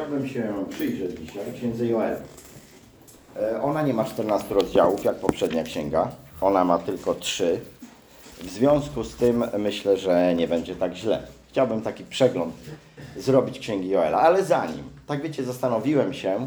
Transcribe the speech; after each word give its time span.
Chciałbym 0.00 0.28
się 0.28 0.64
przyjrzeć 0.70 1.20
dzisiaj 1.20 1.52
księdze 1.54 1.86
Joel. 1.86 2.16
E, 3.36 3.62
Ona 3.62 3.82
nie 3.82 3.94
ma 3.94 4.04
14 4.04 4.54
rozdziałów, 4.54 5.04
jak 5.04 5.16
poprzednia 5.16 5.62
księga. 5.62 6.08
Ona 6.40 6.64
ma 6.64 6.78
tylko 6.78 7.14
3. 7.14 7.60
W 8.38 8.50
związku 8.50 9.04
z 9.04 9.14
tym 9.16 9.44
myślę, 9.58 9.96
że 9.96 10.34
nie 10.34 10.48
będzie 10.48 10.76
tak 10.76 10.94
źle. 10.94 11.22
Chciałbym 11.48 11.82
taki 11.82 12.04
przegląd 12.04 12.54
zrobić 13.16 13.58
księgi 13.58 13.88
Joela, 13.88 14.20
ale 14.20 14.44
zanim, 14.44 14.82
tak 15.06 15.22
wiecie, 15.22 15.44
zastanowiłem 15.44 16.14
się, 16.14 16.46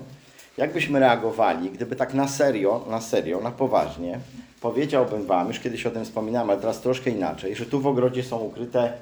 jakbyśmy 0.58 1.00
reagowali, 1.00 1.70
gdyby 1.72 1.96
tak 1.96 2.14
na 2.14 2.28
serio, 2.28 2.86
na 2.90 3.02
serio, 3.02 3.42
na 3.42 3.52
poważnie, 3.52 4.20
powiedziałbym 4.62 5.26
Wam, 5.26 5.48
już 5.48 5.60
kiedyś 5.60 5.86
o 5.86 5.92
tym 5.92 6.06
wspominałem, 6.06 6.50
ale 6.50 6.60
teraz 6.60 6.82
troszkę 6.82 7.10
inaczej, 7.10 7.56
że 7.56 7.66
tu 7.66 7.80
w 7.80 7.88
ogrodzie 7.88 8.24
są 8.24 8.40
ukryte, 8.40 8.94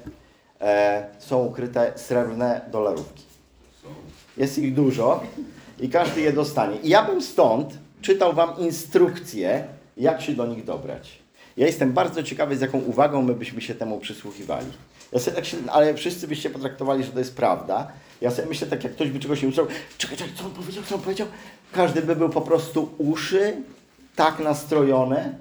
e, 0.60 1.06
są 1.18 1.44
ukryte 1.44 1.92
srebrne 1.96 2.60
dolarówki. 2.72 3.27
Jest 4.38 4.58
ich 4.58 4.74
dużo 4.74 5.22
i 5.80 5.88
każdy 5.88 6.20
je 6.20 6.32
dostanie. 6.32 6.76
I 6.76 6.88
ja 6.88 7.04
bym 7.04 7.22
stąd 7.22 7.78
czytał 8.02 8.32
Wam 8.32 8.58
instrukcję, 8.58 9.64
jak 9.96 10.22
się 10.22 10.32
do 10.32 10.46
nich 10.46 10.64
dobrać. 10.64 11.18
Ja 11.56 11.66
jestem 11.66 11.92
bardzo 11.92 12.22
ciekawy, 12.22 12.56
z 12.56 12.60
jaką 12.60 12.78
uwagą 12.78 13.22
my 13.22 13.34
byśmy 13.34 13.60
się 13.60 13.74
temu 13.74 13.98
przysłuchiwali. 13.98 14.66
Ja 15.12 15.18
sobie 15.18 15.36
tak 15.36 15.44
się, 15.44 15.56
ale 15.68 15.94
wszyscy 15.94 16.28
byście 16.28 16.50
potraktowali, 16.50 17.04
że 17.04 17.12
to 17.12 17.18
jest 17.18 17.36
prawda. 17.36 17.92
Ja 18.20 18.30
sobie 18.30 18.48
myślę, 18.48 18.66
tak 18.66 18.84
jak 18.84 18.92
ktoś 18.92 19.10
by 19.10 19.20
czegoś 19.20 19.42
nie 19.42 19.48
usłyszał, 19.48 19.66
czekaj, 19.98 20.16
czekaj, 20.16 20.34
co 20.36 20.44
on 20.44 20.50
powiedział, 20.50 20.84
co 20.84 20.94
on 20.94 21.00
powiedział? 21.00 21.26
Każdy 21.72 22.02
by 22.02 22.16
był 22.16 22.28
po 22.28 22.40
prostu 22.40 22.88
uszy 22.98 23.56
tak 24.16 24.38
nastrojone. 24.38 25.34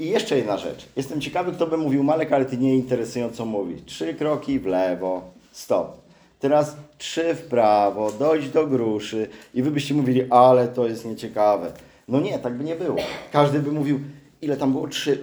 I 0.00 0.08
jeszcze 0.08 0.36
jedna 0.36 0.58
rzecz. 0.58 0.88
Jestem 0.96 1.20
ciekawy, 1.20 1.52
kto 1.52 1.66
by 1.66 1.76
mówił, 1.76 2.04
Malek, 2.04 2.32
ale 2.32 2.44
ty 2.44 2.56
nie 2.56 2.74
interesująco 2.74 3.44
mówić. 3.44 3.78
Trzy 3.86 4.14
kroki 4.14 4.60
w 4.60 4.66
lewo, 4.66 5.30
stop. 5.52 6.07
Teraz 6.40 6.76
trzy 6.98 7.34
w 7.34 7.42
prawo, 7.42 8.12
dojdź 8.12 8.48
do 8.48 8.66
gruszy 8.66 9.28
i 9.54 9.62
wy 9.62 9.70
byście 9.70 9.94
mówili, 9.94 10.30
ale 10.30 10.68
to 10.68 10.86
jest 10.88 11.04
nieciekawe. 11.04 11.72
No 12.08 12.20
nie, 12.20 12.38
tak 12.38 12.54
by 12.54 12.64
nie 12.64 12.74
było. 12.76 12.96
Każdy 13.32 13.58
by 13.60 13.72
mówił, 13.72 14.00
ile 14.42 14.56
tam 14.56 14.72
było? 14.72 14.88
Trzy. 14.88 15.18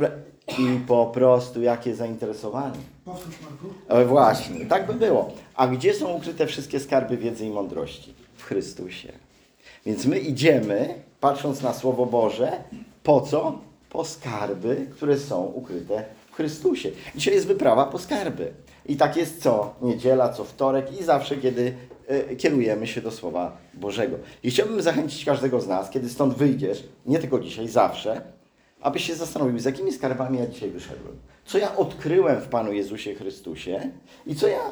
I 0.48 0.80
po 0.88 1.06
prostu 1.06 1.62
jakie 1.62 1.96
zainteresowanie. 1.96 2.78
Powtórz 3.06 3.36
Marku. 3.42 3.68
E, 3.88 4.06
Właśnie, 4.06 4.66
tak 4.66 4.88
by 4.88 4.94
było. 4.94 5.32
A 5.56 5.68
gdzie 5.68 5.94
są 5.94 6.08
ukryte 6.14 6.48
wszystkie 6.48 6.80
skarby 6.80 7.18
wiedzy 7.18 7.46
i 7.46 7.50
mądrości? 7.50 8.14
W 8.38 8.44
Chrystusie. 8.44 9.12
Więc 9.86 10.06
my 10.06 10.20
idziemy, 10.20 10.94
patrząc 11.20 11.62
na 11.62 11.74
Słowo 11.74 12.06
Boże, 12.06 12.52
po 13.04 13.22
co? 13.22 13.60
Po 13.90 14.06
skarby, 14.06 14.88
które 14.92 15.18
są 15.18 15.44
ukryte 15.46 16.04
w 16.32 16.36
Chrystusie. 16.36 16.92
Dzisiaj 17.16 17.34
jest 17.34 17.48
wyprawa 17.48 17.86
po 17.86 18.00
skarby. 18.00 18.52
I 18.86 18.98
tak 18.98 19.18
jest 19.18 19.42
co 19.42 19.74
niedziela, 19.82 20.30
co 20.30 20.44
wtorek 20.44 21.02
i 21.02 21.04
zawsze, 21.04 21.38
kiedy 21.38 21.74
e, 22.08 22.36
kierujemy 22.36 22.88
się 22.88 23.02
do 23.02 23.12
Słowa 23.12 23.58
Bożego. 23.74 24.18
I 24.44 24.52
chciałbym 24.52 24.82
zachęcić 24.82 25.26
każdego 25.26 25.62
z 25.62 25.68
nas, 25.68 25.90
kiedy 25.90 26.10
stąd 26.10 26.34
wyjdziesz, 26.34 26.84
nie 27.06 27.20
tylko 27.20 27.40
dzisiaj, 27.40 27.68
zawsze, 27.68 28.22
abyś 28.82 29.08
się 29.08 29.16
zastanowił, 29.16 29.60
z 29.60 29.66
jakimi 29.66 29.92
skarbami 29.92 30.40
ja 30.40 30.48
dzisiaj 30.48 30.70
wyszedłem. 30.70 31.18
Co 31.46 31.58
ja 31.58 31.76
odkryłem 31.76 32.42
w 32.42 32.48
Panu 32.48 32.74
Jezusie 32.74 33.16
Chrystusie 33.16 33.90
i 34.26 34.36
co 34.36 34.48
ja 34.48 34.72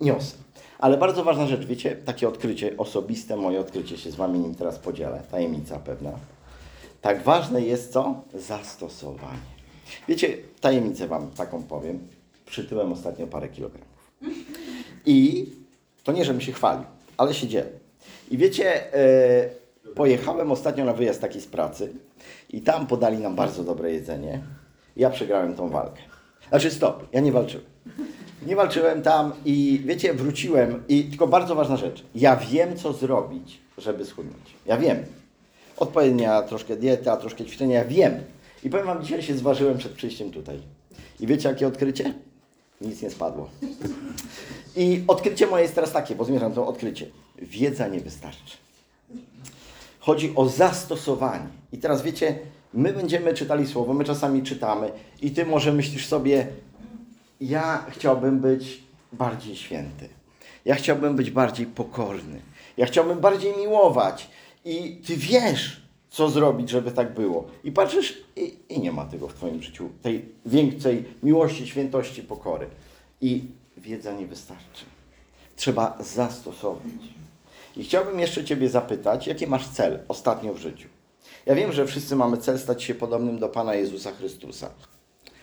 niosę. 0.00 0.36
Ale 0.78 0.96
bardzo 0.96 1.24
ważna 1.24 1.46
rzecz, 1.46 1.66
wiecie, 1.66 1.96
takie 1.96 2.28
odkrycie 2.28 2.76
osobiste, 2.76 3.36
moje 3.36 3.60
odkrycie 3.60 3.98
się 3.98 4.10
z 4.10 4.14
Wami 4.14 4.38
nim 4.38 4.54
teraz 4.54 4.78
podzielę, 4.78 5.22
tajemnica 5.30 5.78
pewna. 5.78 6.12
Tak 7.00 7.22
ważne 7.22 7.62
jest 7.62 7.92
co? 7.92 8.22
Zastosowanie. 8.34 9.38
Wiecie, 10.08 10.36
tajemnicę 10.60 11.06
Wam 11.06 11.30
taką 11.30 11.62
powiem. 11.62 11.98
Przytyłem 12.46 12.92
ostatnio 12.92 13.26
parę 13.26 13.48
kilogramów. 13.48 14.12
I 15.06 15.46
to 16.04 16.12
nie, 16.12 16.24
żebym 16.24 16.40
się 16.40 16.52
chwalił, 16.52 16.84
ale 17.16 17.34
się 17.34 17.48
dzielę. 17.48 17.70
I 18.30 18.38
wiecie, 18.38 18.94
e, 18.94 19.50
pojechałem 19.94 20.52
ostatnio 20.52 20.84
na 20.84 20.92
wyjazd 20.92 21.20
taki 21.20 21.40
z 21.40 21.46
pracy 21.46 21.92
i 22.50 22.60
tam 22.60 22.86
podali 22.86 23.18
nam 23.18 23.36
bardzo 23.36 23.64
dobre 23.64 23.92
jedzenie. 23.92 24.42
Ja 24.96 25.10
przegrałem 25.10 25.54
tą 25.54 25.68
walkę. 25.68 26.02
Znaczy 26.48 26.70
stop, 26.70 27.08
ja 27.12 27.20
nie 27.20 27.32
walczyłem. 27.32 27.66
Nie 28.46 28.56
walczyłem 28.56 29.02
tam 29.02 29.32
i 29.44 29.82
wiecie, 29.84 30.14
wróciłem 30.14 30.82
i 30.88 31.04
tylko 31.04 31.26
bardzo 31.26 31.54
ważna 31.54 31.76
rzecz. 31.76 32.04
Ja 32.14 32.36
wiem, 32.36 32.76
co 32.76 32.92
zrobić, 32.92 33.60
żeby 33.78 34.04
schudnąć. 34.04 34.54
Ja 34.66 34.76
wiem. 34.78 35.04
Odpowiednia 35.76 36.42
troszkę 36.42 36.76
dieta, 36.76 37.16
troszkę 37.16 37.44
ćwiczenia, 37.44 37.78
ja 37.78 37.84
wiem. 37.84 38.14
I 38.64 38.70
powiem 38.70 38.86
Wam, 38.86 39.02
dzisiaj 39.02 39.22
się 39.22 39.36
zważyłem 39.36 39.78
przed 39.78 39.92
przyjściem 39.92 40.30
tutaj. 40.30 40.58
I 41.20 41.26
wiecie, 41.26 41.48
jakie 41.48 41.66
odkrycie? 41.66 42.14
Nic 42.80 43.02
nie 43.02 43.10
spadło. 43.10 43.48
I 44.76 45.04
odkrycie 45.08 45.46
moje 45.46 45.62
jest 45.62 45.74
teraz 45.74 45.92
takie, 45.92 46.14
bo 46.14 46.24
zmierzam 46.24 46.52
to 46.52 46.66
odkrycie. 46.66 47.06
Wiedza 47.38 47.88
nie 47.88 48.00
wystarczy. 48.00 48.56
Chodzi 49.98 50.32
o 50.36 50.48
zastosowanie. 50.48 51.48
I 51.72 51.78
teraz 51.78 52.02
wiecie, 52.02 52.38
my 52.74 52.92
będziemy 52.92 53.34
czytali 53.34 53.66
słowo, 53.66 53.94
my 53.94 54.04
czasami 54.04 54.42
czytamy 54.42 54.90
i 55.22 55.30
ty 55.30 55.46
może 55.46 55.72
myślisz 55.72 56.06
sobie, 56.06 56.46
ja 57.40 57.86
chciałbym 57.90 58.40
być 58.40 58.82
bardziej 59.12 59.56
święty. 59.56 60.08
Ja 60.64 60.74
chciałbym 60.74 61.16
być 61.16 61.30
bardziej 61.30 61.66
pokorny. 61.66 62.40
Ja 62.76 62.86
chciałbym 62.86 63.20
bardziej 63.20 63.56
miłować. 63.56 64.30
I 64.64 65.02
ty 65.06 65.16
wiesz, 65.16 65.85
co 66.16 66.30
zrobić, 66.30 66.70
żeby 66.70 66.90
tak 66.90 67.14
było. 67.14 67.46
I 67.64 67.72
patrzysz 67.72 68.18
i, 68.36 68.54
i 68.68 68.80
nie 68.80 68.92
ma 68.92 69.04
tego 69.04 69.28
w 69.28 69.34
twoim 69.34 69.62
życiu, 69.62 69.90
tej 70.02 70.24
większej 70.46 71.04
miłości, 71.22 71.66
świętości, 71.66 72.22
pokory. 72.22 72.66
I 73.20 73.44
wiedza 73.76 74.12
nie 74.12 74.26
wystarczy. 74.26 74.84
Trzeba 75.56 75.98
zastosować. 76.00 76.82
I 77.76 77.84
chciałbym 77.84 78.20
jeszcze 78.20 78.44
Ciebie 78.44 78.68
zapytać, 78.68 79.26
jaki 79.26 79.46
masz 79.46 79.68
cel 79.68 79.98
ostatnio 80.08 80.54
w 80.54 80.58
życiu? 80.58 80.88
Ja 81.46 81.54
wiem, 81.54 81.72
że 81.72 81.86
wszyscy 81.86 82.16
mamy 82.16 82.36
cel 82.36 82.58
stać 82.58 82.82
się 82.82 82.94
podobnym 82.94 83.38
do 83.38 83.48
Pana 83.48 83.74
Jezusa 83.74 84.12
Chrystusa. 84.12 84.70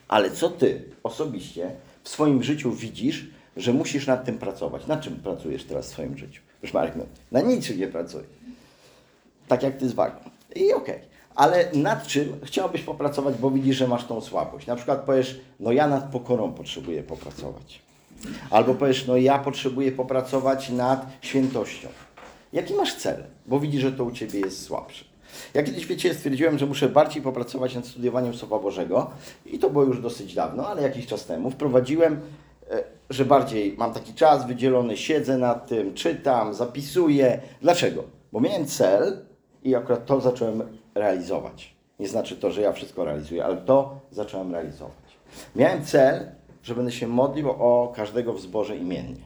Ale 0.07 0.31
co 0.31 0.49
Ty 0.49 0.83
osobiście 1.03 1.71
w 2.03 2.09
swoim 2.09 2.43
życiu 2.43 2.71
widzisz, 2.71 3.25
że 3.57 3.73
musisz 3.73 4.07
nad 4.07 4.25
tym 4.25 4.37
pracować? 4.37 4.87
Nad 4.87 5.01
czym 5.01 5.15
pracujesz 5.15 5.63
teraz 5.63 5.85
w 5.85 5.89
swoim 5.89 6.17
życiu? 6.17 6.41
Proszę 6.61 6.73
Marek, 6.73 6.93
na 7.31 7.41
niczym 7.41 7.77
nie 7.77 7.87
pracuję. 7.87 8.23
Tak 9.47 9.63
jak 9.63 9.77
Ty 9.77 9.89
z 9.89 9.93
wagą. 9.93 10.32
I 10.55 10.73
okej. 10.73 10.99
Ale 11.35 11.71
nad 11.73 12.07
czym 12.07 12.39
chciałbyś 12.43 12.81
popracować, 12.81 13.35
bo 13.37 13.51
widzisz, 13.51 13.77
że 13.77 13.87
masz 13.87 14.05
tą 14.05 14.21
słabość? 14.21 14.67
Na 14.67 14.75
przykład 14.75 15.01
powiesz, 15.01 15.39
no 15.59 15.71
ja 15.71 15.87
nad 15.87 16.11
pokorą 16.11 16.53
potrzebuję 16.53 17.03
popracować. 17.03 17.81
Albo 18.49 18.75
powiesz, 18.75 19.07
no 19.07 19.17
ja 19.17 19.39
potrzebuję 19.39 19.91
popracować 19.91 20.69
nad 20.69 21.05
świętością. 21.21 21.87
Jaki 22.53 22.73
masz 22.73 22.95
cel? 22.95 23.23
Bo 23.45 23.59
widzisz, 23.59 23.81
że 23.81 23.91
to 23.91 24.03
u 24.03 24.11
Ciebie 24.11 24.39
jest 24.39 24.63
słabsze. 24.63 25.05
Ja 25.53 25.63
kiedyś, 25.63 25.85
wiecie, 25.85 26.13
stwierdziłem, 26.13 26.57
że 26.57 26.65
muszę 26.65 26.89
bardziej 26.89 27.21
popracować 27.21 27.75
nad 27.75 27.87
studiowaniem 27.87 28.33
Słowa 28.33 28.59
Bożego 28.59 29.11
i 29.45 29.59
to 29.59 29.69
było 29.69 29.83
już 29.83 30.01
dosyć 30.01 30.33
dawno, 30.33 30.67
ale 30.67 30.81
jakiś 30.81 31.05
czas 31.07 31.25
temu 31.25 31.51
wprowadziłem, 31.51 32.21
e, 32.71 32.83
że 33.09 33.25
bardziej 33.25 33.75
mam 33.77 33.93
taki 33.93 34.13
czas 34.13 34.47
wydzielony, 34.47 34.97
siedzę 34.97 35.37
nad 35.37 35.67
tym, 35.67 35.93
czytam, 35.93 36.53
zapisuję. 36.53 37.41
Dlaczego? 37.61 38.03
Bo 38.31 38.39
miałem 38.39 38.65
cel 38.65 39.25
i 39.63 39.75
akurat 39.75 40.05
to 40.05 40.21
zacząłem 40.21 40.63
realizować. 40.95 41.75
Nie 41.99 42.07
znaczy 42.07 42.35
to, 42.35 42.51
że 42.51 42.61
ja 42.61 42.71
wszystko 42.71 43.05
realizuję, 43.05 43.45
ale 43.45 43.57
to 43.57 43.99
zacząłem 44.11 44.51
realizować. 44.51 45.17
Miałem 45.55 45.85
cel, 45.85 46.31
że 46.63 46.75
będę 46.75 46.91
się 46.91 47.07
modlił 47.07 47.49
o 47.49 47.93
każdego 47.95 48.33
w 48.33 48.41
zborze 48.41 48.77
imiennie. 48.77 49.21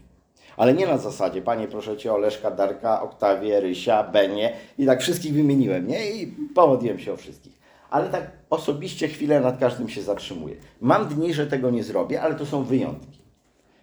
Ale 0.57 0.73
nie 0.73 0.87
na 0.87 0.97
zasadzie, 0.97 1.41
panie 1.41 1.67
proszę 1.67 1.97
cię 1.97 2.13
o 2.13 2.51
Darka, 2.57 3.01
Oktawię, 3.01 3.59
Rysia, 3.59 4.03
Benię 4.03 4.53
i 4.77 4.85
tak 4.85 5.01
wszystkich 5.01 5.33
wymieniłem, 5.33 5.87
nie? 5.87 6.11
I 6.11 6.27
pomodliłem 6.27 6.99
się 6.99 7.13
o 7.13 7.17
wszystkich. 7.17 7.57
Ale 7.89 8.09
tak 8.09 8.31
osobiście 8.49 9.07
chwilę 9.07 9.39
nad 9.39 9.59
każdym 9.59 9.89
się 9.89 10.01
zatrzymuję. 10.01 10.55
Mam 10.81 11.07
dni, 11.07 11.33
że 11.33 11.47
tego 11.47 11.69
nie 11.69 11.83
zrobię, 11.83 12.21
ale 12.21 12.35
to 12.35 12.45
są 12.45 12.63
wyjątki. 12.63 13.19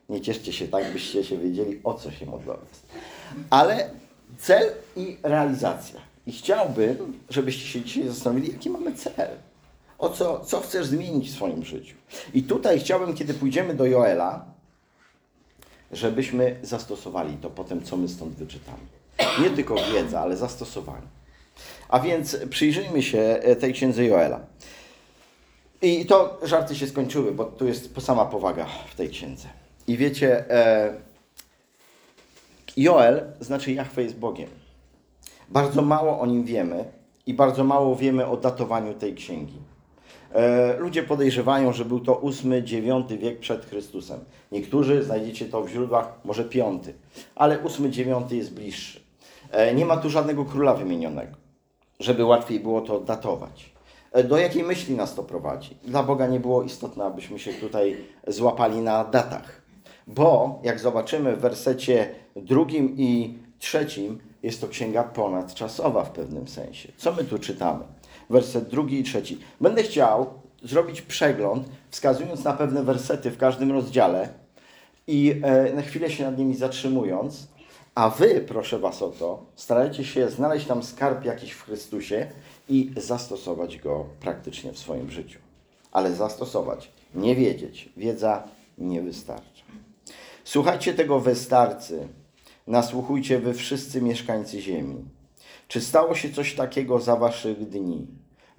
Nie 0.09 0.21
cieszcie 0.21 0.53
się 0.53 0.69
tak, 0.69 0.93
byście 0.93 1.25
się 1.25 1.39
wiedzieli, 1.39 1.81
o 1.85 1.95
co 1.95 2.11
się 2.11 2.27
modlą. 2.27 2.55
Ale 3.51 3.91
cel 4.39 4.73
i 4.97 5.17
realizacja. 5.23 6.00
I 6.26 6.32
chciałbym, 6.32 7.21
żebyście 7.31 7.67
się 7.67 7.81
dzisiaj 7.81 8.09
zastanowili, 8.09 8.53
jaki 8.53 8.71
mamy 8.71 8.94
cel. 8.94 9.29
O 9.99 10.09
co, 10.09 10.41
co 10.41 10.61
chcesz 10.61 10.87
zmienić 10.87 11.31
w 11.31 11.35
swoim 11.35 11.65
życiu. 11.65 11.97
I 12.35 12.43
tutaj 12.43 12.81
chciałbym, 12.81 13.15
kiedy 13.15 13.35
pójdziemy 13.35 13.75
do 13.75 13.87
Joela, 13.87 14.44
żebyśmy 15.93 16.56
zastosowali 16.62 17.37
to 17.37 17.50
potem, 17.50 17.82
co 17.82 17.97
my 17.97 18.09
stąd 18.09 18.35
wyczytamy. 18.35 18.79
Nie 19.43 19.50
tylko 19.50 19.75
wiedza, 19.93 20.21
ale 20.21 20.37
zastosowanie. 20.37 21.06
A 21.88 22.00
więc 22.00 22.37
przyjrzyjmy 22.50 23.03
się 23.03 23.19
e, 23.19 23.56
tej 23.56 23.73
księdze 23.73 24.05
Joela. 24.05 24.41
I 25.82 26.06
to 26.06 26.41
żarty 26.43 26.76
się 26.76 26.87
skończyły, 26.87 27.32
bo 27.32 27.44
tu 27.44 27.67
jest 27.67 28.03
sama 28.03 28.26
powaga 28.26 28.67
w 28.91 28.94
tej 28.94 29.11
księdze. 29.11 29.49
I 29.87 29.97
wiecie, 29.97 30.50
e, 30.50 30.94
Joel 32.76 33.23
znaczy 33.41 33.73
Jahwe 33.73 34.03
jest 34.03 34.17
Bogiem. 34.17 34.63
Bardzo 35.49 35.82
mało 35.82 36.20
o 36.20 36.26
nim 36.26 36.44
wiemy 36.44 36.85
i 37.26 37.35
bardzo 37.35 37.64
mało 37.64 37.96
wiemy 37.96 38.26
o 38.26 38.37
datowaniu 38.37 38.94
tej 38.94 39.14
księgi. 39.14 39.58
E, 40.35 40.76
Ludzie 40.79 41.02
podejrzewają, 41.02 41.73
że 41.73 41.85
był 41.85 42.00
to 42.00 42.20
VIII-IX 42.25 43.12
wiek 43.20 43.38
przed 43.38 43.67
Chrystusem. 43.67 44.20
Niektórzy 44.52 45.02
znajdziecie 45.02 45.44
to 45.46 45.62
w 45.62 45.69
źródłach 45.69 46.12
może 46.25 46.44
V, 46.44 46.79
ale 47.35 47.58
VIII-IX 47.58 48.32
jest 48.32 48.55
bliższy. 48.55 49.00
E, 49.50 49.75
Nie 49.75 49.87
ma 49.87 49.96
tu 49.96 50.11
żadnego 50.11 50.44
króla 50.44 50.75
wymienionego, 50.75 51.37
żeby 52.00 52.25
łatwiej 52.25 52.61
było 52.61 52.81
to 52.81 53.00
datować. 53.00 53.73
E, 54.12 54.25
Do 54.25 54.38
jakiej 54.38 54.62
myśli 54.62 54.97
nas 54.97 55.14
to 55.14 55.23
prowadzi? 55.23 55.76
Dla 55.85 56.02
Boga 56.02 56.26
nie 56.26 56.40
było 56.40 56.62
istotne, 56.62 57.05
abyśmy 57.05 57.38
się 57.38 57.52
tutaj 57.52 57.97
złapali 58.26 58.79
na 58.81 59.05
datach. 59.05 59.62
Bo, 60.06 60.61
jak 60.62 60.81
zobaczymy 60.81 61.37
w 61.37 61.40
wersecie 61.40 62.14
drugim 62.37 62.94
i 62.97 63.38
trzecim, 63.58 64.19
jest 64.44 64.61
to 64.61 64.69
księga 64.69 65.02
ponadczasowa 65.02 66.05
w 66.05 66.11
pewnym 66.11 66.49
sensie. 66.49 66.93
Co 66.96 67.12
my 67.12 67.25
tu 67.25 67.38
czytamy? 67.38 67.85
Werset 68.31 68.69
drugi 68.69 69.00
i 69.00 69.05
trzeci. 69.05 69.38
Będę 69.61 69.82
chciał 69.82 70.26
zrobić 70.62 71.02
przegląd, 71.02 71.69
wskazując 71.91 72.44
na 72.44 72.52
pewne 72.52 72.82
wersety 72.82 73.31
w 73.31 73.38
każdym 73.38 73.73
rozdziale 73.73 74.29
i 75.06 75.41
e, 75.43 75.73
na 75.73 75.82
chwilę 75.82 76.11
się 76.11 76.25
nad 76.25 76.38
nimi 76.38 76.55
zatrzymując, 76.55 77.46
a 77.94 78.11
wy, 78.11 78.44
proszę 78.49 78.79
was 78.79 79.02
o 79.02 79.11
to, 79.11 79.46
starajcie 79.56 80.05
się 80.05 80.31
znaleźć 80.31 80.67
tam 80.67 80.82
skarb 80.82 81.25
jakiś 81.25 81.50
w 81.52 81.62
Chrystusie 81.62 82.31
i 82.69 82.93
zastosować 82.97 83.79
go 83.79 84.06
praktycznie 84.20 84.73
w 84.73 84.79
swoim 84.79 85.11
życiu. 85.11 85.38
Ale 85.93 86.14
zastosować, 86.14 86.90
nie 87.14 87.37
wiedzieć. 87.37 87.88
Wiedza 87.97 88.43
nie 88.79 89.02
wystarcza. 89.02 89.64
Słuchajcie 90.44 90.94
tego 90.94 91.20
wystarcy, 91.20 92.08
nasłuchujcie 92.66 93.38
wy 93.38 93.55
wszyscy 93.55 94.02
mieszkańcy 94.02 94.61
ziemi. 94.61 95.05
Czy 95.69 95.81
stało 95.81 96.14
się 96.14 96.32
coś 96.32 96.55
takiego 96.55 97.00
za 97.00 97.16
waszych 97.16 97.69
dni, 97.69 98.06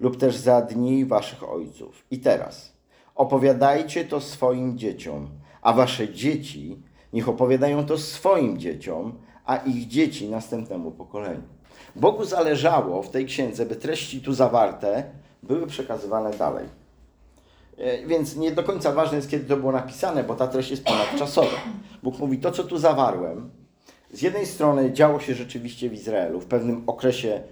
lub 0.00 0.16
też 0.16 0.36
za 0.36 0.62
dni 0.62 1.04
waszych 1.04 1.50
ojców? 1.50 2.04
I 2.10 2.18
teraz 2.18 2.72
opowiadajcie 3.14 4.04
to 4.04 4.20
swoim 4.20 4.78
dzieciom, 4.78 5.28
a 5.62 5.72
wasze 5.72 6.14
dzieci 6.14 6.82
niech 7.12 7.28
opowiadają 7.28 7.86
to 7.86 7.98
swoim 7.98 8.58
dzieciom, 8.58 9.12
a 9.44 9.56
ich 9.56 9.88
dzieci 9.88 10.28
następnemu 10.28 10.90
pokoleniu. 10.90 11.42
Bogu 11.96 12.24
zależało 12.24 13.02
w 13.02 13.10
tej 13.10 13.26
księdze, 13.26 13.66
by 13.66 13.76
treści 13.76 14.20
tu 14.20 14.32
zawarte 14.32 15.04
były 15.42 15.66
przekazywane 15.66 16.30
dalej. 16.30 16.66
E, 17.78 18.06
Więc 18.06 18.36
nie 18.36 18.52
do 18.52 18.62
końca 18.62 18.92
ważne 18.92 19.16
jest, 19.16 19.30
kiedy 19.30 19.44
to 19.44 19.56
było 19.56 19.72
napisane, 19.72 20.24
bo 20.24 20.34
ta 20.34 20.46
treść 20.46 20.70
jest 20.70 20.84
ponadczasowa. 20.84 21.56
Bóg 22.02 22.18
mówi, 22.18 22.38
to 22.38 22.50
co 22.50 22.64
tu 22.64 22.78
zawarłem, 22.78 23.50
z 24.12 24.22
jednej 24.22 24.46
strony 24.46 24.92
działo 24.92 25.20
się 25.20 25.34
rzeczywiście 25.34 25.90
w 25.90 25.94
Izraelu, 25.94 26.40
w 26.40 26.46
pewnym 26.46 26.82
okresie 26.86 27.42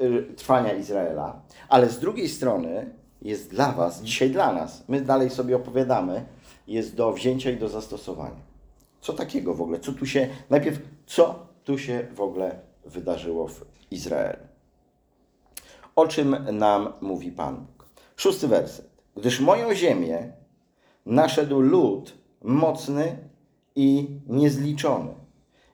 y, 0.00 0.34
trwania 0.36 0.72
Izraela, 0.72 1.42
ale 1.68 1.88
z 1.88 1.98
drugiej 1.98 2.28
strony 2.28 2.90
jest 3.22 3.50
dla 3.50 3.72
Was, 3.72 4.02
dzisiaj 4.02 4.30
dla 4.30 4.52
nas, 4.52 4.84
my 4.88 5.00
dalej 5.00 5.30
sobie 5.30 5.56
opowiadamy, 5.56 6.24
jest 6.66 6.94
do 6.94 7.12
wzięcia 7.12 7.50
i 7.50 7.56
do 7.56 7.68
zastosowania. 7.68 8.52
Co 9.00 9.12
takiego 9.12 9.54
w 9.54 9.62
ogóle? 9.62 9.80
Co 9.80 9.92
tu 9.92 10.06
się, 10.06 10.28
najpierw, 10.50 10.78
co 11.06 11.46
tu 11.64 11.78
się 11.78 12.06
w 12.14 12.20
ogóle 12.20 12.58
wydarzyło 12.84 13.48
w 13.48 13.64
Izraelu? 13.90 14.42
O 15.96 16.06
czym 16.06 16.36
nam 16.52 16.92
mówi 17.00 17.32
Pan 17.32 17.56
Bóg? 17.56 17.86
Szósty 18.16 18.48
werset. 18.48 18.90
Gdyż 19.16 19.40
moją 19.40 19.74
ziemię 19.74 20.32
naszedł 21.06 21.60
lud 21.60 22.14
mocny 22.42 23.18
i 23.76 24.08
niezliczony. 24.26 25.21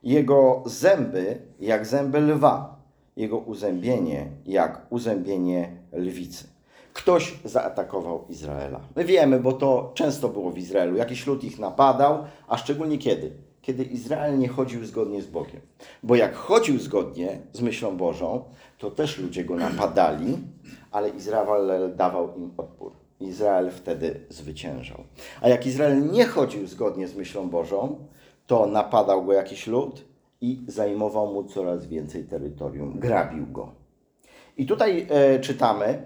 Jego 0.03 0.62
zęby 0.67 1.41
jak 1.61 1.87
zęby 1.87 2.21
lwa, 2.21 2.79
jego 3.17 3.39
uzębienie 3.39 4.27
jak 4.47 4.87
uzębienie 4.91 5.77
lwicy. 5.93 6.45
Ktoś 6.93 7.39
zaatakował 7.45 8.25
Izraela. 8.29 8.81
My 8.97 9.05
wiemy, 9.05 9.41
bo 9.41 9.53
to 9.53 9.93
często 9.95 10.29
było 10.29 10.50
w 10.50 10.59
Izraelu. 10.59 10.97
Jakiś 10.97 11.27
lud 11.27 11.45
ich 11.45 11.59
napadał, 11.59 12.25
a 12.49 12.56
szczególnie 12.56 12.99
kiedy? 12.99 13.31
Kiedy 13.62 13.85
Izrael 13.85 14.39
nie 14.39 14.49
chodził 14.49 14.87
zgodnie 14.87 15.23
z 15.23 15.27
Bogiem. 15.27 15.61
Bo 16.03 16.15
jak 16.15 16.35
chodził 16.35 16.79
zgodnie 16.79 17.39
z 17.53 17.61
myślą 17.61 17.97
Bożą, 17.97 18.45
to 18.79 18.91
też 18.91 19.19
ludzie 19.19 19.45
go 19.45 19.56
napadali, 19.56 20.39
ale 20.91 21.09
Izrael 21.09 21.97
dawał 21.97 22.37
im 22.37 22.50
odpór. 22.56 22.93
Izrael 23.21 23.71
wtedy 23.71 24.21
zwyciężał. 24.29 25.05
A 25.41 25.49
jak 25.49 25.67
Izrael 25.67 26.11
nie 26.11 26.25
chodził 26.25 26.67
zgodnie 26.67 27.09
z 27.09 27.15
myślą 27.15 27.50
Bożą, 27.50 27.97
to 28.49 28.67
napadał 28.67 29.25
go 29.25 29.33
jakiś 29.33 29.67
lud 29.67 30.05
i 30.41 30.65
zajmował 30.69 31.33
mu 31.33 31.45
coraz 31.45 31.87
więcej 31.87 32.25
terytorium, 32.25 32.99
grabił 32.99 33.47
go. 33.47 33.73
I 34.56 34.67
tutaj 34.67 35.06
e, 35.11 35.41
czytamy, 35.41 36.03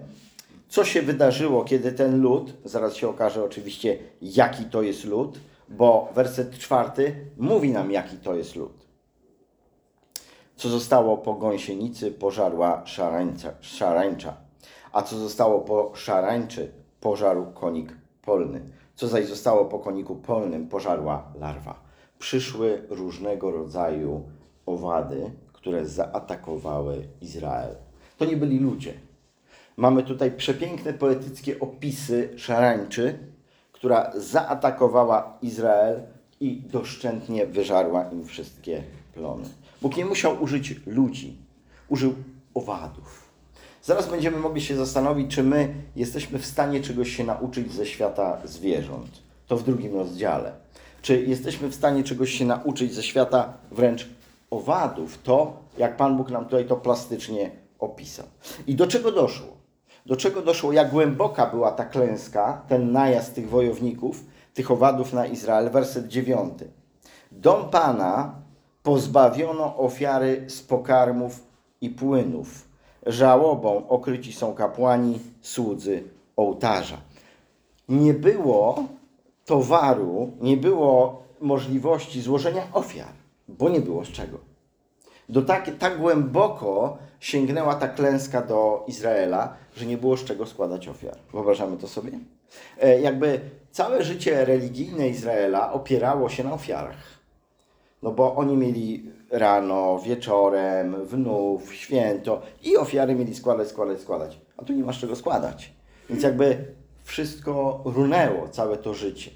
co 0.69 0.85
się 0.85 1.01
wydarzyło, 1.01 1.63
kiedy 1.63 1.91
ten 1.91 2.21
lud, 2.21 2.53
zaraz 2.65 2.95
się 2.95 3.09
okaże 3.09 3.43
oczywiście, 3.43 3.97
jaki 4.21 4.65
to 4.65 4.81
jest 4.81 5.05
lud, 5.05 5.39
bo 5.69 6.09
werset 6.15 6.57
czwarty 6.57 7.15
mówi 7.37 7.71
nam, 7.71 7.91
jaki 7.91 8.17
to 8.17 8.35
jest 8.35 8.55
lud. 8.55 8.87
Co 10.55 10.69
zostało 10.69 11.17
po 11.17 11.33
gąsienicy, 11.33 12.11
pożarła 12.11 12.85
szarańca, 12.85 13.53
szarańcza, 13.61 14.37
a 14.91 15.01
co 15.01 15.17
zostało 15.17 15.61
po 15.61 15.91
szarańczy, 15.95 16.71
pożarł 16.99 17.45
konik 17.53 17.97
polny. 18.21 18.61
Co 18.95 19.07
zaś 19.07 19.25
zostało 19.25 19.65
po 19.65 19.79
koniku 19.79 20.15
polnym, 20.15 20.67
pożarła 20.67 21.33
larwa. 21.39 21.92
Przyszły 22.23 22.81
różnego 22.89 23.51
rodzaju 23.51 24.23
owady, 24.65 25.31
które 25.53 25.85
zaatakowały 25.85 27.07
Izrael. 27.21 27.75
To 28.17 28.25
nie 28.25 28.37
byli 28.37 28.59
ludzie. 28.59 28.93
Mamy 29.77 30.03
tutaj 30.03 30.31
przepiękne 30.31 30.93
poetyckie 30.93 31.59
opisy 31.59 32.29
szarańczy, 32.37 33.19
która 33.71 34.11
zaatakowała 34.15 35.37
Izrael 35.41 36.01
i 36.39 36.61
doszczętnie 36.61 37.45
wyżarła 37.45 38.09
im 38.11 38.25
wszystkie 38.25 38.83
plony. 39.13 39.45
Bóg 39.81 39.97
nie 39.97 40.05
musiał 40.05 40.43
użyć 40.43 40.75
ludzi, 40.85 41.37
użył 41.89 42.13
owadów. 42.53 43.29
Zaraz 43.81 44.09
będziemy 44.09 44.37
mogli 44.37 44.61
się 44.61 44.75
zastanowić, 44.75 45.35
czy 45.35 45.43
my 45.43 45.73
jesteśmy 45.95 46.39
w 46.39 46.45
stanie 46.45 46.81
czegoś 46.81 47.15
się 47.15 47.23
nauczyć 47.23 47.71
ze 47.71 47.85
świata 47.85 48.41
zwierząt. 48.45 49.21
To 49.47 49.57
w 49.57 49.63
drugim 49.63 49.95
rozdziale. 49.95 50.63
Czy 51.03 51.21
jesteśmy 51.21 51.67
w 51.67 51.75
stanie 51.75 52.03
czegoś 52.03 52.31
się 52.31 52.45
nauczyć 52.45 52.93
ze 52.93 53.03
świata 53.03 53.53
wręcz 53.71 54.09
owadów? 54.51 55.17
To, 55.23 55.53
jak 55.77 55.97
Pan 55.97 56.17
Bóg 56.17 56.29
nam 56.29 56.45
tutaj 56.45 56.65
to 56.65 56.75
plastycznie 56.75 57.51
opisał. 57.79 58.25
I 58.67 58.75
do 58.75 58.87
czego 58.87 59.11
doszło? 59.11 59.47
Do 60.05 60.15
czego 60.15 60.41
doszło? 60.41 60.73
Jak 60.73 60.91
głęboka 60.91 61.45
była 61.45 61.71
ta 61.71 61.85
klęska, 61.85 62.61
ten 62.67 62.91
najazd 62.91 63.35
tych 63.35 63.49
wojowników, 63.49 64.25
tych 64.53 64.71
owadów 64.71 65.13
na 65.13 65.25
Izrael? 65.25 65.69
Werset 65.69 66.07
dziewiąty. 66.07 66.71
Dom 67.31 67.69
Pana 67.69 68.35
pozbawiono 68.83 69.77
ofiary 69.77 70.45
z 70.47 70.61
pokarmów 70.61 71.43
i 71.81 71.89
płynów. 71.89 72.67
Żałobą 73.05 73.87
okryci 73.87 74.33
są 74.33 74.53
kapłani, 74.53 75.19
słudzy 75.41 76.03
ołtarza. 76.35 76.97
Nie 77.89 78.13
było 78.13 78.87
towaru, 79.45 80.31
nie 80.41 80.57
było 80.57 81.23
możliwości 81.41 82.21
złożenia 82.21 82.67
ofiar, 82.73 83.13
bo 83.47 83.69
nie 83.69 83.79
było 83.79 84.05
z 84.05 84.07
czego. 84.07 84.37
Do 85.29 85.41
tak, 85.41 85.71
tak 85.79 85.97
głęboko 85.97 86.97
sięgnęła 87.19 87.75
ta 87.75 87.87
klęska 87.87 88.41
do 88.41 88.83
Izraela, 88.87 89.53
że 89.75 89.85
nie 89.85 89.97
było 89.97 90.17
z 90.17 90.23
czego 90.23 90.45
składać 90.45 90.87
ofiar. 90.87 91.17
Wyobrażamy 91.33 91.77
to 91.77 91.87
sobie? 91.87 92.11
E, 92.81 93.01
jakby 93.01 93.39
całe 93.71 94.03
życie 94.03 94.45
religijne 94.45 95.09
Izraela 95.09 95.73
opierało 95.73 96.29
się 96.29 96.43
na 96.43 96.53
ofiarach. 96.53 97.23
No 98.03 98.11
bo 98.11 98.35
oni 98.35 98.55
mieli 98.55 99.11
rano, 99.31 99.99
wieczorem, 99.99 101.05
wnów, 101.05 101.73
święto 101.73 102.41
i 102.63 102.77
ofiary 102.77 103.15
mieli 103.15 103.35
składać, 103.35 103.67
składać, 103.67 104.01
składać. 104.01 104.39
A 104.57 104.63
tu 104.63 104.73
nie 104.73 104.83
masz 104.83 104.99
czego 104.99 105.15
składać. 105.15 105.73
Więc 106.09 106.23
jakby 106.23 106.65
wszystko 107.03 107.81
runęło, 107.85 108.47
całe 108.47 108.77
to 108.77 108.93
życie. 108.93 109.31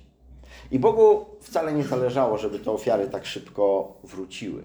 I 0.72 0.80
Bogu 0.80 1.26
wcale 1.42 1.74
nie 1.74 1.84
zależało, 1.84 2.38
żeby 2.38 2.60
te 2.60 2.72
ofiary 2.72 3.08
tak 3.10 3.26
szybko 3.26 3.94
wróciły. 4.04 4.64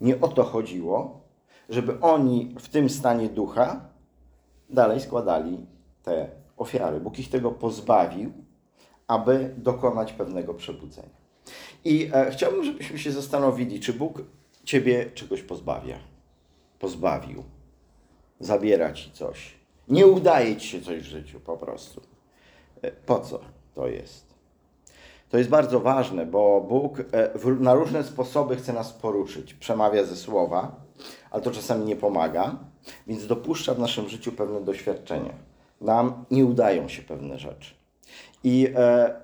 Nie 0.00 0.20
o 0.20 0.28
to 0.28 0.44
chodziło, 0.44 1.20
żeby 1.68 2.00
oni 2.00 2.54
w 2.58 2.68
tym 2.68 2.90
stanie 2.90 3.28
ducha 3.28 3.80
dalej 4.70 5.00
składali 5.00 5.66
te 6.02 6.30
ofiary. 6.56 7.00
Bóg 7.00 7.18
ich 7.18 7.30
tego 7.30 7.50
pozbawił, 7.50 8.32
aby 9.06 9.54
dokonać 9.58 10.12
pewnego 10.12 10.54
przebudzenia. 10.54 11.24
I 11.84 12.10
e, 12.12 12.30
chciałbym, 12.30 12.64
żebyśmy 12.64 12.98
się 12.98 13.12
zastanowili, 13.12 13.80
czy 13.80 13.92
Bóg 13.92 14.22
Ciebie 14.64 15.10
czegoś 15.14 15.42
pozbawia. 15.42 15.98
Pozbawił. 16.78 17.44
Zabiera 18.40 18.92
Ci 18.92 19.10
coś. 19.10 19.54
Nie 19.88 20.06
udaje 20.06 20.56
Ci 20.56 20.68
się 20.68 20.80
coś 20.80 21.02
w 21.02 21.06
życiu 21.06 21.40
po 21.40 21.56
prostu. 21.56 22.13
Po 23.06 23.20
co 23.20 23.40
to 23.74 23.88
jest? 23.88 24.34
To 25.30 25.38
jest 25.38 25.50
bardzo 25.50 25.80
ważne, 25.80 26.26
bo 26.26 26.60
Bóg 26.60 27.00
e, 27.00 27.04
na 27.60 27.74
różne 27.74 28.04
sposoby 28.04 28.56
chce 28.56 28.72
nas 28.72 28.92
poruszyć. 28.92 29.54
Przemawia 29.54 30.04
ze 30.04 30.16
słowa, 30.16 30.76
ale 31.30 31.42
to 31.42 31.50
czasami 31.50 31.84
nie 31.84 31.96
pomaga, 31.96 32.56
więc 33.06 33.26
dopuszcza 33.26 33.74
w 33.74 33.78
naszym 33.78 34.08
życiu 34.08 34.32
pewne 34.32 34.60
doświadczenia. 34.60 35.32
Nam 35.80 36.24
nie 36.30 36.44
udają 36.44 36.88
się 36.88 37.02
pewne 37.02 37.38
rzeczy. 37.38 37.74
I 38.44 38.68
e, 38.76 39.14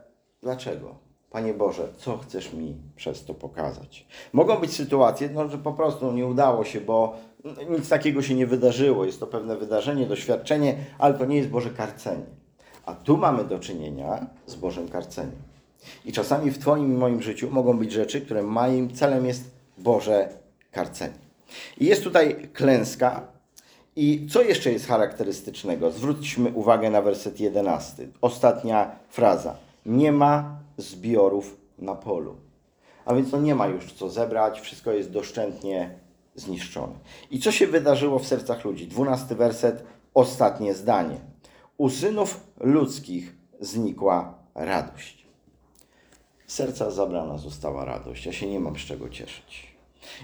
dlaczego? 0.43 0.95
Panie 1.31 1.55
Boże, 1.55 1.89
co 1.97 2.19
chcesz 2.19 2.53
mi 2.53 2.77
przez 2.97 3.25
to 3.25 3.35
pokazać? 3.35 4.07
Mogą 4.33 4.57
być 4.57 4.73
sytuacje, 4.73 5.31
no, 5.35 5.49
że 5.49 5.59
po 5.59 5.73
prostu 5.73 6.13
nie 6.13 6.27
udało 6.27 6.65
się, 6.65 6.81
bo 6.81 7.17
nic 7.71 7.89
takiego 7.89 8.23
się 8.23 8.35
nie 8.35 8.47
wydarzyło. 8.47 9.05
Jest 9.05 9.21
to 9.21 9.27
pewne 9.27 9.57
wydarzenie, 9.57 10.07
doświadczenie, 10.07 10.77
ale 10.99 11.15
to 11.15 11.25
nie 11.25 11.37
jest 11.37 11.49
Boże 11.49 11.71
karcenie. 11.71 12.40
A 12.91 12.95
tu 12.95 13.17
mamy 13.17 13.45
do 13.45 13.59
czynienia 13.59 14.27
z 14.47 14.55
Bożym 14.55 14.89
karceniem. 14.89 15.43
I 16.05 16.13
czasami 16.13 16.51
w 16.51 16.59
Twoim 16.59 16.95
i 16.95 16.97
moim 16.97 17.23
życiu 17.23 17.51
mogą 17.51 17.79
być 17.79 17.93
rzeczy, 17.93 18.21
które 18.21 18.43
moim 18.43 18.95
celem 18.95 19.27
jest 19.27 19.51
Boże 19.79 20.29
karcenie. 20.73 21.19
I 21.79 21.87
jest 21.87 22.05
tutaj 22.05 22.49
klęska. 22.53 23.23
I 23.97 24.27
co 24.31 24.43
jeszcze 24.43 24.73
jest 24.73 24.87
charakterystycznego? 24.87 25.91
Zwróćmy 25.91 26.53
uwagę 26.55 26.91
na 26.91 27.03
werset 27.03 27.41
11. 27.41 28.09
Ostatnia 28.21 28.91
fraza. 29.09 29.57
Nie 29.87 30.13
ma 30.13 30.59
zbiorów 30.79 31.57
na 31.79 31.95
polu. 31.95 32.37
A 33.05 33.15
więc 33.15 33.33
no 33.33 33.41
nie 33.41 33.55
ma 33.55 33.67
już 33.67 33.93
co 33.93 34.11
zebrać, 34.11 34.61
wszystko 34.61 34.93
jest 34.93 35.11
doszczętnie 35.11 35.95
zniszczone. 36.35 36.95
I 37.31 37.41
co 37.41 37.53
się 37.53 37.67
wydarzyło 37.67 38.19
w 38.19 38.27
sercach 38.27 38.65
ludzi? 38.65 38.87
Dwunasty 38.87 39.35
werset, 39.35 39.85
ostatnie 40.15 40.75
zdanie. 40.75 41.30
U 41.81 41.91
synów 41.91 42.41
ludzkich 42.61 43.37
znikła 43.61 44.35
radość. 44.55 45.27
Serca 46.47 46.91
zabrana 46.91 47.39
została 47.39 47.85
radość. 47.85 48.27
Ja 48.27 48.33
się 48.33 48.47
nie 48.47 48.61
mam 48.61 48.77
z 48.77 48.81
czego 48.81 49.09
cieszyć. 49.09 49.77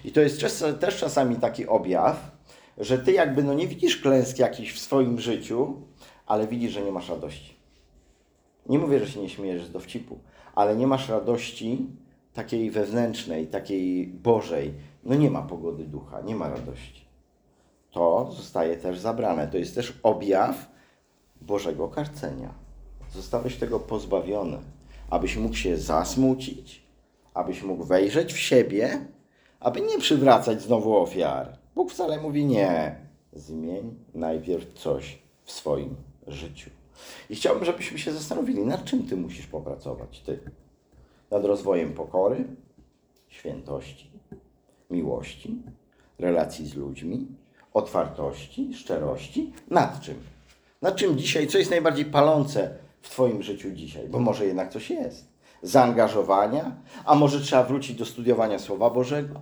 I 0.05 0.13
to 0.13 0.21
jest 0.21 0.45
też 0.81 0.99
czasami 0.99 1.37
taki 1.37 1.67
objaw, 1.67 2.31
że 2.79 2.99
ty 2.99 3.13
jakby 3.13 3.43
no 3.43 3.55
nie 3.55 3.69
widzisz 3.69 3.97
klęsk 3.97 4.39
jakichś 4.39 4.73
w 4.73 4.79
swoim 4.79 5.21
życiu, 5.21 5.83
ale 6.27 6.47
widzisz, 6.47 6.73
że 6.73 6.83
nie 6.83 6.93
masz 6.93 7.09
radości. 7.09 7.57
Nie 8.67 8.79
mówię, 8.79 9.01
że 9.01 9.13
się 9.13 9.21
nie 9.21 9.29
śmiejesz 9.29 9.65
z 9.65 9.73
dowcipu, 9.73 10.19
ale 10.55 10.77
nie 10.77 10.87
masz 10.87 11.09
radości 11.09 11.87
takiej 12.35 12.71
wewnętrznej, 12.71 13.47
takiej 13.47 14.07
Bożej. 14.07 14.75
No 15.05 15.15
nie 15.15 15.31
ma 15.31 15.43
pogody 15.43 15.85
ducha, 15.85 16.21
nie 16.21 16.37
ma 16.37 16.49
radości. 16.49 17.07
To 17.91 18.33
zostaje 18.33 18.77
też 18.77 18.99
zabrane. 18.99 19.49
To 19.49 19.59
jest 19.59 19.75
też 19.75 19.99
objaw 20.03 20.75
Bożego 21.40 21.88
karcenia. 21.88 22.55
Zostałeś 23.14 23.57
tego 23.57 23.81
pozbawiony, 23.81 24.59
abyś 25.11 25.37
mógł 25.37 25.55
się 25.55 25.76
zasmucić, 25.76 26.83
abyś 27.35 27.62
mógł 27.62 27.85
wejrzeć 27.85 28.33
w 28.33 28.38
siebie, 28.38 29.07
aby 29.61 29.81
nie 29.81 29.99
przywracać 29.99 30.62
znowu 30.62 30.97
ofiar. 30.97 31.59
Bóg 31.75 31.90
wcale 31.90 32.21
mówi 32.21 32.45
nie. 32.45 32.97
Zmień 33.33 33.95
najpierw 34.14 34.73
coś 34.75 35.19
w 35.45 35.52
swoim 35.52 35.97
życiu. 36.26 36.71
I 37.31 37.37
chciałbym, 37.37 37.64
żebyśmy 37.64 37.99
się 37.99 38.12
zastanowili, 38.12 38.66
nad 38.66 38.85
czym 38.85 39.07
ty 39.07 39.16
musisz 39.16 39.47
popracować, 39.47 40.21
ty. 40.21 40.38
Nad 41.31 41.45
rozwojem 41.45 41.93
pokory, 41.93 42.45
świętości, 43.28 44.11
miłości, 44.90 45.62
relacji 46.19 46.66
z 46.66 46.75
ludźmi, 46.75 47.26
otwartości, 47.75 48.75
szczerości. 48.75 49.52
Nad 49.71 50.00
czym? 50.00 50.36
Nad 50.87 50.97
czym 50.97 51.19
dzisiaj, 51.19 51.47
co 51.47 51.59
jest 51.59 51.71
najbardziej 51.71 52.05
palące 52.05 52.71
w 53.02 53.11
Twoim 53.11 53.43
życiu 53.43 53.71
dzisiaj? 53.71 54.09
Bo 54.09 54.19
może 54.19 54.47
jednak 54.47 54.73
coś 54.73 54.90
jest. 54.90 55.28
Zaangażowania, 55.62 56.76
a 57.05 57.14
może 57.14 57.40
trzeba 57.40 57.62
wrócić 57.62 57.97
do 57.97 58.05
studiowania 58.05 58.59
Słowa 58.59 58.90
Bożego, 58.90 59.40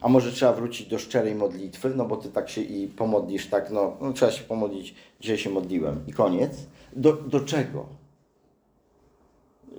a 0.00 0.08
może 0.08 0.32
trzeba 0.32 0.52
wrócić 0.52 0.88
do 0.88 0.98
szczerej 0.98 1.34
modlitwy, 1.34 1.92
no 1.96 2.04
bo 2.04 2.16
Ty 2.16 2.28
tak 2.28 2.48
się 2.48 2.60
i 2.60 2.88
pomodlisz, 2.88 3.46
tak, 3.46 3.70
no, 3.70 3.96
no 4.00 4.12
trzeba 4.12 4.32
się 4.32 4.44
pomodlić, 4.44 4.94
dzisiaj 5.20 5.38
się 5.38 5.50
modliłem 5.50 6.04
i 6.06 6.12
koniec. 6.12 6.66
Do, 6.92 7.12
do 7.12 7.40
czego? 7.40 7.86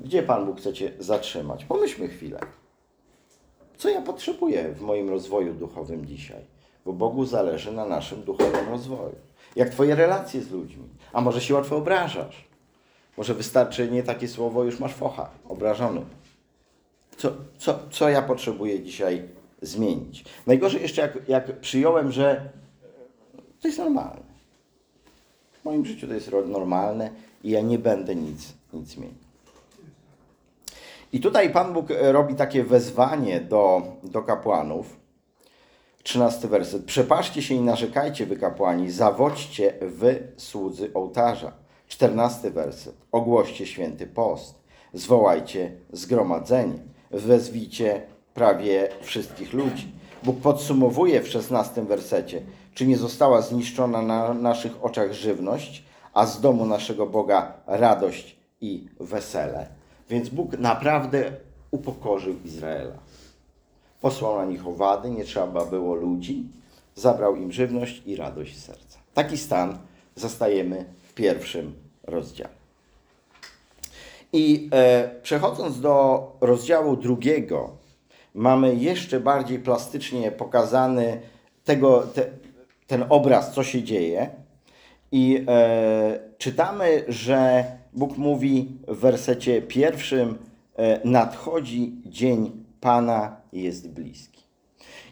Gdzie 0.01 0.23
Pan 0.23 0.45
Bóg 0.45 0.57
chce 0.59 0.73
Cię 0.73 0.91
zatrzymać? 0.99 1.65
Pomyślmy 1.65 2.07
chwilę. 2.07 2.39
Co 3.77 3.89
ja 3.89 4.01
potrzebuję 4.01 4.73
w 4.73 4.81
moim 4.81 5.09
rozwoju 5.09 5.53
duchowym 5.53 6.05
dzisiaj? 6.05 6.41
Bo 6.85 6.93
Bogu 6.93 7.25
zależy 7.25 7.71
na 7.71 7.85
naszym 7.85 8.23
duchowym 8.23 8.69
rozwoju. 8.69 9.28
Jak 9.55 9.69
Twoje 9.69 9.95
relacje 9.95 10.41
z 10.41 10.51
ludźmi? 10.51 10.83
A 11.13 11.21
może 11.21 11.41
się 11.41 11.53
łatwo 11.53 11.77
obrażasz? 11.77 12.49
Może 13.17 13.33
wystarczy 13.33 13.91
nie 13.91 14.03
takie 14.03 14.27
słowo, 14.27 14.63
już 14.63 14.79
masz 14.79 14.93
focha, 14.93 15.29
obrażony. 15.49 16.01
Co, 17.17 17.31
co, 17.57 17.79
co 17.91 18.09
ja 18.09 18.21
potrzebuję 18.21 18.83
dzisiaj 18.83 19.23
zmienić? 19.61 20.25
Najgorzej 20.47 20.81
jeszcze, 20.81 21.01
jak, 21.01 21.29
jak 21.29 21.59
przyjąłem, 21.59 22.11
że 22.11 22.49
to 23.61 23.67
jest 23.67 23.77
normalne. 23.77 24.29
W 25.61 25.65
moim 25.65 25.85
życiu 25.85 26.07
to 26.07 26.13
jest 26.13 26.31
normalne 26.47 27.09
i 27.43 27.49
ja 27.49 27.61
nie 27.61 27.79
będę 27.79 28.15
nic, 28.15 28.53
nic 28.73 28.87
zmienił. 28.87 29.29
I 31.13 31.19
tutaj 31.19 31.49
Pan 31.49 31.73
Bóg 31.73 31.87
robi 32.01 32.35
takie 32.35 32.63
wezwanie 32.63 33.41
do, 33.41 33.81
do 34.03 34.21
kapłanów. 34.21 34.99
13 36.09 36.47
werset. 36.47 36.85
Przepaszcie 36.85 37.41
się 37.41 37.55
i 37.55 37.61
narzekajcie, 37.61 38.25
wy 38.25 38.37
kapłani, 38.37 38.91
zawodźcie 38.91 39.73
wy 39.81 40.27
słudzy 40.37 40.93
ołtarza. 40.93 41.51
14 41.87 42.51
werset. 42.51 42.95
Ogłoście 43.11 43.65
święty 43.65 44.07
post. 44.07 44.55
Zwołajcie 44.93 45.71
zgromadzenie. 45.91 46.79
Wezwijcie 47.11 48.01
prawie 48.33 48.89
wszystkich 49.01 49.53
ludzi. 49.53 49.91
Bóg 50.23 50.39
podsumowuje 50.39 51.21
w 51.21 51.27
16 51.27 51.85
wersecie, 51.85 52.41
czy 52.73 52.87
nie 52.87 52.97
została 52.97 53.41
zniszczona 53.41 54.01
na 54.01 54.33
naszych 54.33 54.83
oczach 54.83 55.13
żywność, 55.13 55.83
a 56.13 56.25
z 56.25 56.41
domu 56.41 56.65
naszego 56.65 57.05
Boga 57.05 57.53
radość 57.67 58.35
i 58.61 58.87
wesele. 58.99 59.67
Więc 60.09 60.29
Bóg 60.29 60.57
naprawdę 60.57 61.31
upokorzył 61.71 62.35
Izraela. 62.45 63.08
Posłał 64.01 64.37
na 64.37 64.45
nich 64.45 64.67
owady, 64.67 65.09
nie 65.09 65.23
trzeba 65.23 65.65
było 65.65 65.95
ludzi, 65.95 66.47
zabrał 66.95 67.35
im 67.35 67.51
żywność 67.51 68.01
i 68.05 68.15
radość 68.15 68.57
serca. 68.57 68.99
Taki 69.13 69.37
stan 69.37 69.77
zastajemy 70.15 70.85
w 70.99 71.13
pierwszym 71.13 71.73
rozdziale. 72.03 72.59
I 74.33 74.69
e, 74.73 75.09
przechodząc 75.21 75.81
do 75.81 76.23
rozdziału 76.41 76.97
drugiego, 76.97 77.69
mamy 78.33 78.75
jeszcze 78.75 79.19
bardziej 79.19 79.59
plastycznie 79.59 80.31
pokazany 80.31 81.21
tego, 81.65 82.03
te, 82.13 82.25
ten 82.87 83.05
obraz, 83.09 83.53
co 83.53 83.63
się 83.63 83.83
dzieje. 83.83 84.29
I 85.11 85.45
e, 85.47 86.19
czytamy, 86.37 87.03
że 87.07 87.65
Bóg 87.93 88.17
mówi 88.17 88.77
w 88.87 88.97
wersecie 88.99 89.61
pierwszym: 89.61 90.37
e, 90.75 90.99
Nadchodzi 91.07 91.93
dzień 92.05 92.51
Pana, 92.81 93.38
jest 93.53 93.89
bliski. 93.89 94.43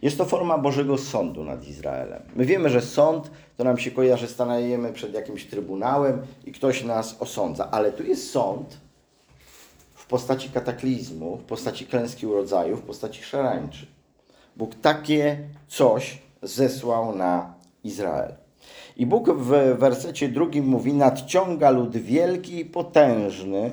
Jest 0.01 0.17
to 0.17 0.25
forma 0.25 0.57
Bożego 0.57 0.97
sądu 0.97 1.43
nad 1.43 1.67
Izraelem. 1.67 2.21
My 2.35 2.45
wiemy, 2.45 2.69
że 2.69 2.81
sąd 2.81 3.31
to 3.57 3.63
nam 3.63 3.77
się 3.77 3.91
kojarzy, 3.91 4.27
stanajemy 4.27 4.93
przed 4.93 5.13
jakimś 5.13 5.45
trybunałem 5.45 6.21
i 6.45 6.51
ktoś 6.51 6.83
nas 6.83 7.15
osądza, 7.19 7.71
ale 7.71 7.91
tu 7.91 8.03
jest 8.03 8.31
sąd 8.31 8.77
w 9.93 10.05
postaci 10.05 10.49
kataklizmu, 10.49 11.37
w 11.37 11.43
postaci 11.43 11.85
klęski 11.85 12.27
urodzaju, 12.27 12.77
w 12.77 12.81
postaci 12.81 13.23
szarańczy. 13.23 13.87
Bóg 14.57 14.75
takie 14.75 15.37
coś 15.67 16.21
zesłał 16.41 17.15
na 17.15 17.53
Izrael. 17.83 18.33
I 18.97 19.05
Bóg 19.05 19.29
w 19.29 19.77
wersecie 19.77 20.29
drugim 20.29 20.65
mówi: 20.65 20.93
Nadciąga 20.93 21.69
lud 21.69 21.97
wielki 21.97 22.59
i 22.59 22.65
potężny, 22.65 23.71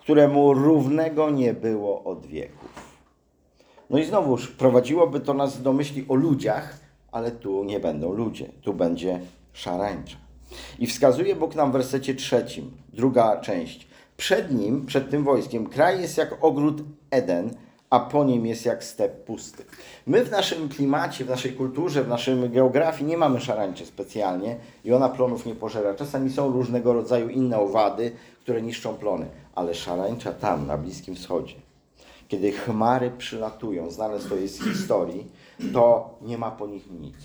któremu 0.00 0.54
równego 0.54 1.30
nie 1.30 1.54
było 1.54 2.04
od 2.04 2.26
wieków. 2.26 2.85
No 3.90 3.98
i 3.98 4.04
znowuż 4.04 4.48
prowadziłoby 4.48 5.20
to 5.20 5.34
nas 5.34 5.62
do 5.62 5.72
myśli 5.72 6.04
o 6.08 6.14
ludziach, 6.14 6.78
ale 7.12 7.30
tu 7.30 7.64
nie 7.64 7.80
będą 7.80 8.12
ludzie, 8.12 8.46
tu 8.62 8.74
będzie 8.74 9.20
szarańcza. 9.52 10.16
I 10.78 10.86
wskazuje 10.86 11.36
Bóg 11.36 11.54
nam 11.54 11.70
w 11.70 11.72
wersecie 11.72 12.14
trzecim, 12.14 12.70
druga 12.92 13.40
część. 13.40 13.86
Przed 14.16 14.52
nim, 14.52 14.86
przed 14.86 15.10
tym 15.10 15.24
wojskiem, 15.24 15.66
kraj 15.66 16.00
jest 16.00 16.18
jak 16.18 16.44
ogród 16.44 16.82
Eden, 17.10 17.50
a 17.90 18.00
po 18.00 18.24
nim 18.24 18.46
jest 18.46 18.66
jak 18.66 18.84
step 18.84 19.24
pusty. 19.24 19.64
My 20.06 20.24
w 20.24 20.30
naszym 20.30 20.68
klimacie, 20.68 21.24
w 21.24 21.28
naszej 21.28 21.52
kulturze, 21.52 22.04
w 22.04 22.08
naszej 22.08 22.50
geografii 22.50 23.10
nie 23.10 23.16
mamy 23.16 23.40
szarańczy 23.40 23.86
specjalnie 23.86 24.56
i 24.84 24.92
ona 24.92 25.08
plonów 25.08 25.46
nie 25.46 25.54
pożera. 25.54 25.94
Czasami 25.94 26.30
są 26.30 26.52
różnego 26.52 26.92
rodzaju 26.92 27.28
inne 27.28 27.58
owady, 27.58 28.12
które 28.40 28.62
niszczą 28.62 28.94
plony, 28.94 29.26
ale 29.54 29.74
szarańcza 29.74 30.32
tam, 30.32 30.66
na 30.66 30.78
Bliskim 30.78 31.14
Wschodzie, 31.14 31.54
kiedy 32.28 32.52
chmary 32.52 33.10
przylatują, 33.10 33.90
znane 33.90 34.18
to 34.18 34.36
jest 34.36 34.54
z 34.54 34.64
historii, 34.64 35.30
to 35.72 36.14
nie 36.22 36.38
ma 36.38 36.50
po 36.50 36.66
nich 36.66 36.90
nic. 36.90 37.16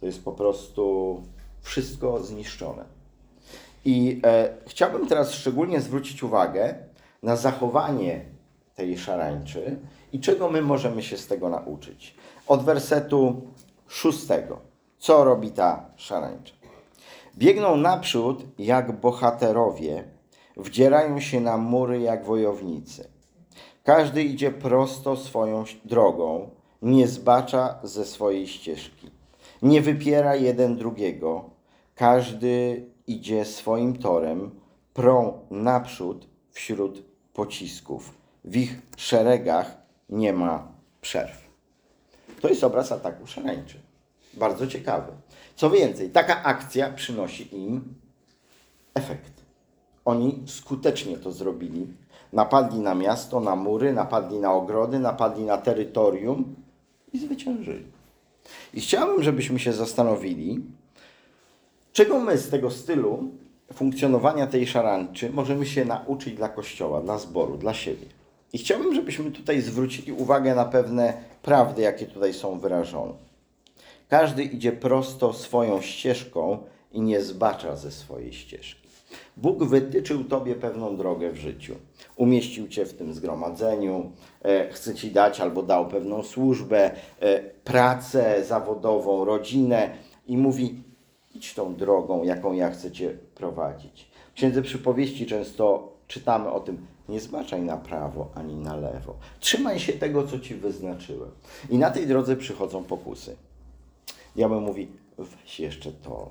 To 0.00 0.06
jest 0.06 0.24
po 0.24 0.32
prostu 0.32 1.22
wszystko 1.60 2.22
zniszczone. 2.22 2.84
I 3.84 4.20
e, 4.24 4.54
chciałbym 4.66 5.06
teraz 5.06 5.32
szczególnie 5.32 5.80
zwrócić 5.80 6.22
uwagę 6.22 6.74
na 7.22 7.36
zachowanie 7.36 8.24
tej 8.74 8.98
szarańczy 8.98 9.78
i 10.12 10.20
czego 10.20 10.50
my 10.50 10.62
możemy 10.62 11.02
się 11.02 11.16
z 11.16 11.26
tego 11.26 11.48
nauczyć. 11.48 12.14
Od 12.46 12.64
wersetu 12.64 13.42
szóstego. 13.88 14.58
Co 14.98 15.24
robi 15.24 15.50
ta 15.50 15.90
szarańcza? 15.96 16.54
Biegną 17.36 17.76
naprzód 17.76 18.44
jak 18.58 19.00
bohaterowie, 19.00 20.04
wdzierają 20.56 21.20
się 21.20 21.40
na 21.40 21.56
mury 21.56 22.00
jak 22.00 22.24
wojownicy. 22.24 23.08
Każdy 23.84 24.22
idzie 24.22 24.50
prosto 24.50 25.16
swoją 25.16 25.64
drogą, 25.84 26.50
nie 26.82 27.08
zbacza 27.08 27.78
ze 27.82 28.04
swojej 28.04 28.48
ścieżki. 28.48 29.10
Nie 29.62 29.80
wypiera 29.80 30.36
jeden 30.36 30.76
drugiego. 30.76 31.50
Każdy 31.94 32.86
idzie 33.06 33.44
swoim 33.44 33.98
torem, 33.98 34.50
prą 34.94 35.38
naprzód 35.50 36.26
wśród 36.50 37.02
pocisków. 37.32 38.14
W 38.44 38.56
ich 38.56 38.78
szeregach 38.96 39.76
nie 40.08 40.32
ma 40.32 40.72
przerw. 41.00 41.50
To 42.40 42.48
jest 42.48 42.64
obraz 42.64 42.92
ataku 42.92 43.26
szaleńczy. 43.26 43.80
Bardzo 44.34 44.66
ciekawy. 44.66 45.12
Co 45.56 45.70
więcej, 45.70 46.10
taka 46.10 46.42
akcja 46.42 46.92
przynosi 46.92 47.56
im 47.56 47.94
efekt. 48.94 49.32
Oni 50.04 50.42
skutecznie 50.46 51.16
to 51.16 51.32
zrobili. 51.32 51.86
Napadli 52.32 52.80
na 52.80 52.94
miasto, 52.94 53.40
na 53.40 53.56
mury, 53.56 53.92
napadli 53.92 54.38
na 54.38 54.52
ogrody, 54.52 54.98
napadli 54.98 55.44
na 55.44 55.58
terytorium 55.58 56.54
i 57.12 57.18
zwyciężyli. 57.18 57.84
I 58.74 58.80
chciałbym, 58.80 59.22
żebyśmy 59.22 59.58
się 59.58 59.72
zastanowili, 59.72 60.64
czego 61.92 62.20
my 62.20 62.38
z 62.38 62.50
tego 62.50 62.70
stylu 62.70 63.24
funkcjonowania 63.72 64.46
tej 64.46 64.66
szarańczy 64.66 65.30
możemy 65.30 65.66
się 65.66 65.84
nauczyć 65.84 66.34
dla 66.34 66.48
Kościoła, 66.48 67.00
dla 67.00 67.18
zboru, 67.18 67.56
dla 67.56 67.74
siebie. 67.74 68.06
I 68.52 68.58
chciałbym, 68.58 68.94
żebyśmy 68.94 69.30
tutaj 69.30 69.60
zwrócili 69.60 70.12
uwagę 70.12 70.54
na 70.54 70.64
pewne 70.64 71.14
prawdy, 71.42 71.82
jakie 71.82 72.06
tutaj 72.06 72.34
są 72.34 72.58
wyrażone. 72.58 73.12
Każdy 74.08 74.44
idzie 74.44 74.72
prosto 74.72 75.32
swoją 75.32 75.80
ścieżką 75.80 76.58
i 76.92 77.00
nie 77.00 77.22
zbacza 77.22 77.76
ze 77.76 77.90
swojej 77.90 78.32
ścieżki. 78.32 78.88
Bóg 79.36 79.64
wytyczył 79.64 80.24
Tobie 80.24 80.54
pewną 80.54 80.96
drogę 80.96 81.32
w 81.32 81.36
życiu. 81.36 81.74
Umieścił 82.20 82.68
Cię 82.68 82.86
w 82.86 82.94
tym 82.94 83.14
zgromadzeniu, 83.14 84.12
e, 84.42 84.68
chce 84.72 84.94
Ci 84.94 85.10
dać 85.10 85.40
albo 85.40 85.62
dał 85.62 85.88
pewną 85.88 86.22
służbę, 86.22 86.90
e, 87.20 87.40
pracę 87.64 88.44
zawodową, 88.44 89.24
rodzinę 89.24 89.90
i 90.26 90.36
mówi: 90.36 90.82
idź 91.34 91.54
tą 91.54 91.74
drogą, 91.74 92.22
jaką 92.22 92.52
ja 92.52 92.70
chcę 92.70 92.90
Cię 92.90 93.18
prowadzić. 93.34 94.10
W 94.32 94.34
Księdze 94.34 94.62
Przypowieści 94.62 95.26
często 95.26 95.92
czytamy 96.06 96.50
o 96.50 96.60
tym, 96.60 96.86
nie 97.08 97.20
zbaczaj 97.20 97.62
na 97.62 97.76
prawo 97.76 98.28
ani 98.34 98.54
na 98.54 98.76
lewo. 98.76 99.14
Trzymaj 99.40 99.80
się 99.80 99.92
tego, 99.92 100.26
co 100.26 100.40
Ci 100.40 100.54
wyznaczyłem. 100.54 101.30
I 101.70 101.78
na 101.78 101.90
tej 101.90 102.06
drodze 102.06 102.36
przychodzą 102.36 102.84
pokusy. 102.84 103.36
Diabeł 104.36 104.60
mówi, 104.60 104.88
weź 105.18 105.60
jeszcze 105.60 105.92
to. 105.92 106.30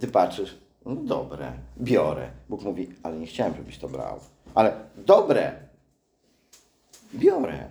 Ty 0.00 0.08
patrzysz, 0.08 0.58
no 0.86 0.96
dobre, 0.96 1.52
biorę. 1.80 2.30
Bóg 2.48 2.62
mówi, 2.62 2.88
ale 3.02 3.16
nie 3.16 3.26
chciałem, 3.26 3.54
żebyś 3.56 3.78
to 3.78 3.88
brał. 3.88 4.20
Ale 4.54 4.74
dobre, 4.96 5.52
biorę. 7.14 7.68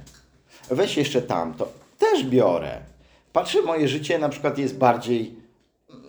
Weź 0.69 0.97
jeszcze 0.97 1.21
tamto, 1.21 1.67
też 1.99 2.23
biorę. 2.23 2.81
Patrzę, 3.33 3.61
moje 3.61 3.87
życie 3.87 4.19
na 4.19 4.29
przykład 4.29 4.57
jest 4.57 4.77
bardziej, 4.77 5.35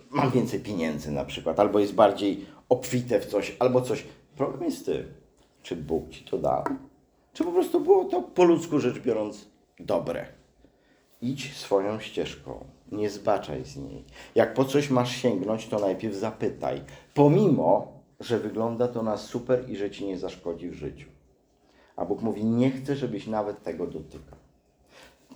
mam 0.09 0.31
więcej 0.31 0.59
pieniędzy 0.59 1.11
na 1.11 1.25
przykład, 1.25 1.59
albo 1.59 1.79
jest 1.79 1.93
bardziej 1.93 2.45
obfite 2.69 3.19
w 3.19 3.25
coś, 3.25 3.55
albo 3.59 3.81
coś. 3.81 4.05
Problem 4.37 4.63
jest 4.63 4.85
ty, 4.85 5.05
czy 5.63 5.75
Bóg 5.75 6.09
ci 6.09 6.23
to 6.23 6.37
dał? 6.37 6.63
Czy 7.33 7.43
po 7.43 7.51
prostu 7.51 7.79
było 7.79 8.05
to 8.05 8.21
po 8.21 8.43
ludzku 8.43 8.79
rzecz 8.79 8.99
biorąc 8.99 9.45
dobre? 9.79 10.25
Idź 11.21 11.57
swoją 11.57 11.99
ścieżką, 11.99 12.65
nie 12.93 13.09
zbaczaj 13.09 13.65
z 13.65 13.77
niej. 13.77 14.03
Jak 14.35 14.53
po 14.53 14.65
coś 14.65 14.89
masz 14.89 15.15
sięgnąć, 15.15 15.67
to 15.67 15.79
najpierw 15.79 16.15
zapytaj, 16.15 16.81
pomimo, 17.13 17.87
że 18.19 18.39
wygląda 18.39 18.87
to 18.87 19.03
na 19.03 19.17
super 19.17 19.69
i 19.69 19.77
że 19.77 19.91
ci 19.91 20.05
nie 20.05 20.17
zaszkodzi 20.17 20.69
w 20.69 20.73
życiu. 20.73 21.09
A 21.95 22.05
Bóg 22.05 22.21
mówi, 22.21 22.45
nie 22.45 22.71
chcę, 22.71 22.95
żebyś 22.95 23.27
nawet 23.27 23.63
tego 23.63 23.87
dotykał. 23.87 24.39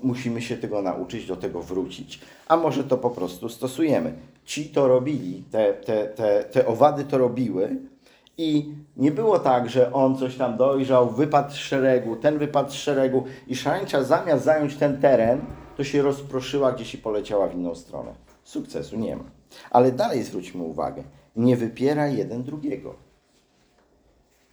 Musimy 0.03 0.41
się 0.41 0.57
tego 0.57 0.81
nauczyć, 0.81 1.27
do 1.27 1.35
tego 1.35 1.61
wrócić. 1.61 2.19
A 2.47 2.57
może 2.57 2.83
to 2.83 2.97
po 2.97 3.09
prostu 3.09 3.49
stosujemy. 3.49 4.13
Ci 4.45 4.69
to 4.69 4.87
robili, 4.87 5.43
te, 5.51 5.73
te, 5.73 6.07
te, 6.07 6.43
te 6.43 6.67
owady 6.67 7.03
to 7.03 7.17
robiły, 7.17 7.77
i 8.37 8.73
nie 8.97 9.11
było 9.11 9.39
tak, 9.39 9.69
że 9.69 9.93
on 9.93 10.17
coś 10.17 10.35
tam 10.35 10.57
dojrzał, 10.57 11.09
wypadł 11.09 11.51
z 11.51 11.55
szeregu, 11.55 12.15
ten 12.15 12.37
wypadł 12.37 12.71
z 12.71 12.73
szeregu 12.73 13.23
i 13.47 13.55
szarańcza 13.55 14.03
zamiast 14.03 14.43
zająć 14.43 14.75
ten 14.75 15.01
teren, 15.01 15.41
to 15.77 15.83
się 15.83 16.01
rozproszyła 16.01 16.71
gdzieś 16.71 16.93
i 16.93 16.97
poleciała 16.97 17.47
w 17.47 17.55
inną 17.55 17.75
stronę. 17.75 18.13
Sukcesu 18.43 18.97
nie 18.97 19.15
ma. 19.15 19.23
Ale 19.71 19.91
dalej 19.91 20.23
zwróćmy 20.23 20.63
uwagę, 20.63 21.03
nie 21.35 21.57
wypiera 21.57 22.07
jeden 22.07 22.43
drugiego. 22.43 22.95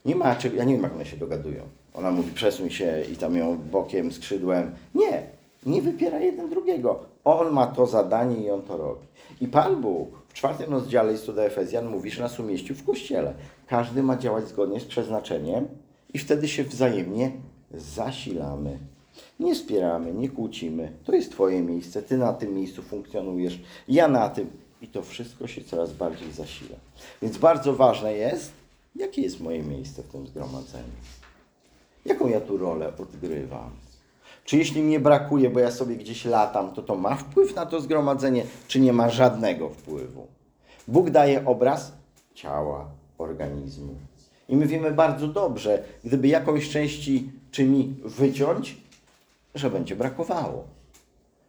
Nie 0.04 0.16
ma 0.16 0.36
czego, 0.36 0.56
ja 0.56 0.64
nie 0.64 0.74
wiem 0.74 0.82
jak 0.82 0.94
one 0.94 1.06
się 1.06 1.16
dogadują. 1.16 1.62
Ona 1.94 2.10
mówi 2.10 2.32
przesuń 2.32 2.70
się 2.70 3.02
i 3.12 3.16
tam 3.16 3.36
ją 3.36 3.58
bokiem, 3.58 4.12
skrzydłem. 4.12 4.74
Nie, 4.94 5.22
nie 5.66 5.82
wypiera 5.82 6.20
jeden 6.20 6.50
drugiego. 6.50 7.04
On 7.24 7.52
ma 7.52 7.66
to 7.66 7.86
zadanie 7.86 8.36
i 8.36 8.50
on 8.50 8.62
to 8.62 8.76
robi. 8.76 9.06
I 9.40 9.48
Pan 9.48 9.80
Bóg 9.80 10.08
w 10.28 10.34
czwartym 10.34 10.70
rozdziale 10.70 11.12
listu 11.12 11.32
do 11.32 11.44
Efezjan 11.44 11.86
mówi, 11.86 12.10
że 12.10 12.22
nas 12.22 12.40
umieścił 12.40 12.76
w 12.76 12.84
Kościele. 12.84 13.34
Każdy 13.66 14.02
ma 14.02 14.16
działać 14.16 14.48
zgodnie 14.48 14.80
z 14.80 14.84
przeznaczeniem 14.84 15.68
i 16.14 16.18
wtedy 16.18 16.48
się 16.48 16.64
wzajemnie 16.64 17.32
zasilamy. 17.70 18.78
Nie 19.40 19.54
spieramy, 19.54 20.12
nie 20.12 20.28
kłócimy. 20.28 20.92
To 21.04 21.14
jest 21.14 21.30
Twoje 21.30 21.62
miejsce, 21.62 22.02
Ty 22.02 22.18
na 22.18 22.32
tym 22.32 22.54
miejscu 22.54 22.82
funkcjonujesz, 22.82 23.60
ja 23.88 24.08
na 24.08 24.28
tym. 24.28 24.50
I 24.82 24.88
to 24.88 25.02
wszystko 25.02 25.46
się 25.46 25.64
coraz 25.64 25.92
bardziej 25.92 26.32
zasila. 26.32 26.76
Więc 27.22 27.38
bardzo 27.38 27.74
ważne 27.74 28.12
jest, 28.12 28.52
jakie 28.96 29.22
jest 29.22 29.40
moje 29.40 29.62
miejsce 29.62 30.02
w 30.02 30.06
tym 30.06 30.26
zgromadzeniu. 30.26 30.94
Jaką 32.04 32.28
ja 32.28 32.40
tu 32.40 32.56
rolę 32.56 32.92
odgrywam? 32.98 33.70
Czy 34.44 34.56
jeśli 34.56 34.82
mnie 34.82 35.00
brakuje, 35.00 35.50
bo 35.50 35.60
ja 35.60 35.70
sobie 35.70 35.96
gdzieś 35.96 36.24
latam, 36.24 36.74
to 36.74 36.82
to 36.82 36.96
ma 36.96 37.16
wpływ 37.16 37.54
na 37.54 37.66
to 37.66 37.80
zgromadzenie, 37.80 38.44
czy 38.68 38.80
nie 38.80 38.92
ma 38.92 39.10
żadnego 39.10 39.68
wpływu? 39.68 40.26
Bóg 40.88 41.10
daje 41.10 41.46
obraz 41.46 41.92
ciała, 42.34 42.86
organizmu. 43.18 43.94
I 44.48 44.56
my 44.56 44.66
wiemy 44.66 44.90
bardzo 44.92 45.28
dobrze, 45.28 45.82
gdyby 46.04 46.28
jakąś 46.28 46.70
części 46.70 47.30
czyni 47.50 47.94
wyciąć, 48.04 48.76
że 49.54 49.70
będzie 49.70 49.96
brakowało. 49.96 50.64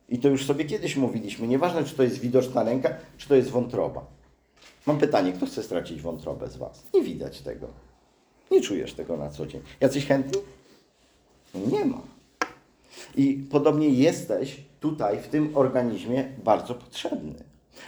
I 0.09 0.19
to 0.19 0.29
już 0.29 0.45
sobie 0.45 0.65
kiedyś 0.65 0.95
mówiliśmy. 0.95 1.47
Nieważne, 1.47 1.83
czy 1.83 1.95
to 1.95 2.03
jest 2.03 2.19
widoczna 2.19 2.63
ręka, 2.63 2.89
czy 3.17 3.27
to 3.27 3.35
jest 3.35 3.49
wątroba. 3.49 4.05
Mam 4.85 4.97
pytanie, 4.97 5.33
kto 5.33 5.45
chce 5.45 5.63
stracić 5.63 6.01
wątrobę 6.01 6.49
z 6.49 6.57
Was? 6.57 6.83
Nie 6.93 7.01
widać 7.01 7.41
tego. 7.41 7.67
Nie 8.51 8.61
czujesz 8.61 8.93
tego 8.93 9.17
na 9.17 9.29
co 9.29 9.45
dzień. 9.45 9.61
Jacyś 9.79 10.05
chętni? 10.05 10.41
Nie 11.55 11.85
ma. 11.85 12.01
I 13.15 13.45
podobnie 13.51 13.89
jesteś 13.89 14.61
tutaj, 14.79 15.19
w 15.21 15.27
tym 15.27 15.57
organizmie, 15.57 16.29
bardzo 16.43 16.75
potrzebny. 16.75 17.33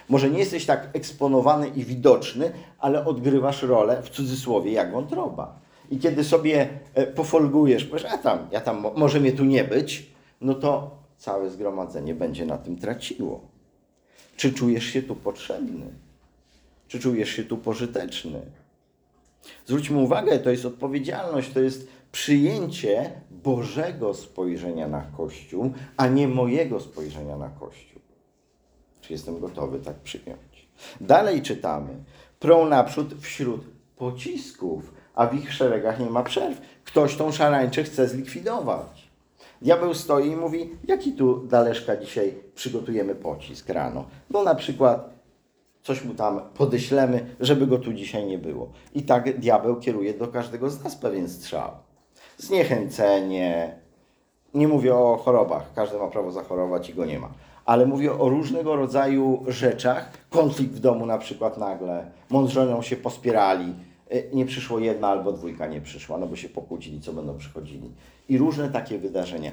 Może 0.10 0.30
nie 0.30 0.40
jesteś 0.40 0.66
tak 0.66 0.90
eksponowany 0.94 1.68
i 1.68 1.84
widoczny, 1.84 2.52
ale 2.80 3.06
odgrywasz 3.06 3.64
rolę 3.64 4.02
w 4.04 4.10
cudzysłowie 4.10 4.72
jak 4.72 4.92
wątroba. 4.92 5.60
I 5.92 6.00
kiedy 6.00 6.24
sobie 6.24 6.70
e, 6.94 7.08
pofolgujesz, 7.08 7.86
powiesz, 7.86 8.06
a 8.06 8.18
tam, 8.18 8.48
ja 8.52 8.62
tam, 8.62 8.86
może 8.96 9.20
mnie 9.20 9.32
tu 9.32 9.46
nie 9.46 9.64
być, 9.64 10.12
no 10.42 10.54
to 10.54 10.98
całe 11.18 11.50
zgromadzenie 11.50 12.16
będzie 12.16 12.46
na 12.46 12.58
tym 12.58 12.78
traciło. 12.78 13.42
Czy 14.38 14.54
czujesz 14.54 14.86
się 14.86 15.04
tu 15.04 15.16
potrzebny? 15.16 15.86
Czy 16.88 17.00
czujesz 17.00 17.30
się 17.30 17.44
tu 17.44 17.58
pożyteczny? 17.58 18.42
Zwróćmy 19.66 19.98
uwagę, 19.98 20.40
to 20.40 20.50
jest 20.50 20.66
odpowiedzialność, 20.66 21.54
to 21.54 21.60
jest 21.60 21.88
przyjęcie 22.12 23.12
Bożego 23.32 24.14
spojrzenia 24.14 24.88
na 24.88 25.02
Kościół, 25.02 25.74
a 25.98 26.08
nie 26.08 26.28
mojego 26.28 26.80
spojrzenia 26.80 27.38
na 27.38 27.50
Kościół. 27.50 28.02
Czy 29.02 29.14
jestem 29.14 29.40
gotowy 29.40 29.80
tak 29.80 29.96
przyjąć? 29.96 30.68
Dalej 31.02 31.42
czytamy. 31.42 31.94
Prą 32.40 32.70
naprzód 32.70 33.14
wśród 33.22 33.62
pocisków, 33.98 34.94
a 35.18 35.28
w 35.28 35.36
ich 35.36 35.54
szeregach 35.54 36.00
nie 36.00 36.10
ma 36.10 36.24
przerw. 36.24 36.62
Ktoś 36.86 37.16
tą 37.16 37.32
szarańczę 37.32 37.84
chce 37.84 38.08
zlikwidować. 38.08 39.08
Diabeł 39.62 39.94
stoi 39.94 40.28
i 40.28 40.36
mówi, 40.36 40.70
jaki 40.88 41.12
tu 41.12 41.48
daleszka 41.48 41.98
dzisiaj 41.98 42.34
przygotujemy 42.56 43.16
pocisk 43.16 43.70
rano. 43.70 44.06
No 44.30 44.44
na 44.44 44.56
przykład 44.56 45.10
coś 45.84 46.04
mu 46.04 46.14
tam 46.14 46.42
podeślemy, 46.54 47.26
żeby 47.40 47.68
go 47.68 47.78
tu 47.78 47.94
dzisiaj 47.94 48.26
nie 48.26 48.38
było. 48.38 48.70
I 48.96 49.04
tak 49.04 49.40
diabeł 49.40 49.76
kieruje 49.76 50.14
do 50.14 50.28
każdego 50.28 50.70
z 50.70 50.84
nas 50.84 50.96
pewien 50.96 51.30
strzał. 51.30 51.72
Zniechęcenie. 52.38 53.76
Nie 54.54 54.68
mówię 54.68 54.96
o 54.96 55.18
chorobach, 55.18 55.74
każdy 55.76 55.98
ma 55.98 56.08
prawo 56.08 56.32
zachorować 56.32 56.90
i 56.90 56.94
go 56.94 57.06
nie 57.06 57.20
ma. 57.20 57.30
Ale 57.66 57.86
mówię 57.86 58.14
o 58.14 58.30
różnego 58.30 58.76
rodzaju 58.76 59.44
rzeczach. 59.48 60.12
Konflikt 60.30 60.74
w 60.74 60.80
domu 60.80 61.06
na 61.06 61.18
przykład 61.18 61.58
nagle. 61.58 62.12
Mąż 62.30 62.52
żoną 62.52 62.82
się 62.82 62.96
pospierali. 62.96 63.87
Y, 64.14 64.30
Nie 64.34 64.46
przyszło 64.46 64.80
jedna 64.80 65.08
albo 65.08 65.32
dwójka 65.32 65.68
nie 65.68 65.82
przyszła, 65.82 66.18
no 66.18 66.28
bo 66.28 66.36
się 66.36 66.50
pokłócili, 66.50 67.02
co 67.02 67.14
będą 67.14 67.38
przychodzili. 67.38 67.92
I 68.30 68.38
różne 68.38 68.70
takie 68.70 68.98
wydarzenia. 69.00 69.52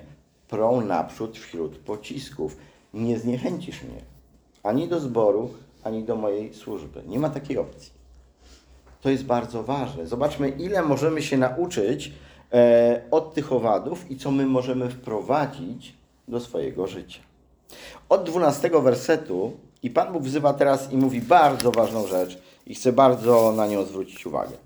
Prą 0.48 0.80
naprzód 0.80 1.38
wśród 1.38 1.78
pocisków. 1.78 2.56
Nie 2.94 3.18
zniechęcisz 3.18 3.82
mnie 3.82 4.14
ani 4.64 4.88
do 4.88 5.00
zboru, 5.00 5.50
ani 5.82 6.04
do 6.04 6.16
mojej 6.16 6.54
służby. 6.54 7.02
Nie 7.06 7.18
ma 7.18 7.30
takiej 7.30 7.58
opcji. 7.58 7.92
To 9.00 9.10
jest 9.10 9.24
bardzo 9.24 9.62
ważne. 9.62 10.06
Zobaczmy, 10.06 10.48
ile 10.48 10.82
możemy 10.82 11.22
się 11.22 11.38
nauczyć 11.38 12.12
e, 12.52 13.02
od 13.10 13.34
tych 13.34 13.52
owadów 13.52 14.10
i 14.10 14.16
co 14.16 14.30
my 14.30 14.46
możemy 14.46 14.90
wprowadzić 14.90 15.94
do 16.28 16.40
swojego 16.40 16.86
życia. 16.86 17.20
Od 18.08 18.24
12 18.24 18.70
wersetu 18.82 19.52
i 19.82 19.90
Pan 19.90 20.12
Bóg 20.12 20.22
wzywa 20.22 20.54
teraz 20.54 20.92
i 20.92 20.96
mówi 20.96 21.20
bardzo 21.20 21.72
ważną 21.72 22.06
rzecz 22.06 22.38
i 22.66 22.74
chcę 22.74 22.92
bardzo 22.92 23.52
na 23.52 23.66
nią 23.66 23.84
zwrócić 23.84 24.26
uwagę. 24.26 24.56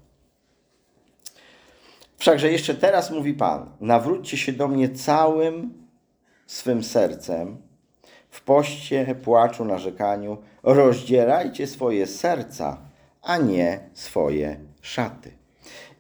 Wszakże 2.17 2.53
jeszcze 2.53 2.75
teraz 2.75 3.11
mówi 3.11 3.35
Pan: 3.35 3.71
Nawróćcie 3.81 4.37
się 4.37 4.53
do 4.53 4.69
mnie 4.69 4.89
całym 4.89 5.75
swym 6.47 6.85
sercem, 6.85 7.57
w 8.31 8.41
poście, 8.41 9.15
płaczu, 9.25 9.65
narzekaniu, 9.65 10.39
rozdzierajcie 10.63 11.67
swoje 11.67 12.07
serca, 12.07 12.79
a 13.23 13.37
nie 13.37 13.81
swoje 13.95 14.61
szaty. 14.81 15.31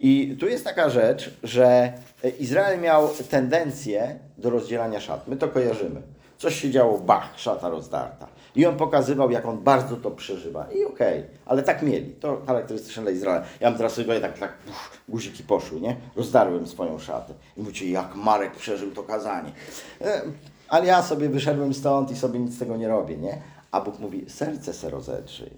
I 0.01 0.37
tu 0.41 0.49
jest 0.49 0.65
taka 0.65 0.91
rzecz, 0.91 1.35
że 1.43 1.93
Izrael 2.39 2.81
miał 2.81 3.09
tendencję 3.31 4.19
do 4.39 4.51
rozdzielania 4.51 5.01
szat. 5.01 5.29
My 5.29 5.37
to 5.37 5.49
kojarzymy. 5.49 6.03
Coś 6.39 6.61
się 6.61 6.71
działo, 6.71 6.99
bach, 6.99 7.33
szata 7.37 7.69
rozdarta. 7.69 8.29
I 8.57 8.67
on 8.67 8.77
pokazywał, 8.77 9.31
jak 9.31 9.47
on 9.47 9.59
bardzo 9.59 9.97
to 9.97 10.11
przeżywa. 10.11 10.67
I 10.73 10.85
okej, 10.85 11.25
ale 11.47 11.63
tak 11.63 11.83
mieli. 11.83 12.13
To 12.13 12.43
charakterystyczne 12.47 13.03
dla 13.03 13.13
Izraela. 13.13 13.45
Ja 13.61 13.71
mam 13.71 13.77
teraz 13.77 13.93
sobie 13.93 14.21
tak, 14.21 14.39
tak 14.39 14.53
uff, 14.69 15.03
guziki 15.09 15.43
poszły, 15.43 15.81
nie? 15.81 15.97
Rozdarłem 16.17 16.67
swoją 16.67 16.99
szatę. 16.99 17.35
I 17.57 17.61
mówicie, 17.61 17.91
jak 17.91 18.15
Marek 18.15 18.57
przeżył 18.57 18.91
to 18.91 19.03
kazanie. 19.03 19.53
E, 20.01 20.23
Ale 20.69 20.87
ja 20.87 21.03
sobie 21.03 21.29
wyszedłem 21.29 21.75
stąd 21.75 22.11
i 22.11 22.17
sobie 22.17 22.39
nic 22.39 22.55
z 22.55 22.59
tego 22.59 22.77
nie 22.77 22.89
robię, 22.89 23.17
nie? 23.17 23.43
A 23.71 23.81
Bóg 23.81 23.99
mówi, 23.99 24.25
serce 24.29 24.73
se 24.73 24.91
rozedrzyj. 24.91 25.51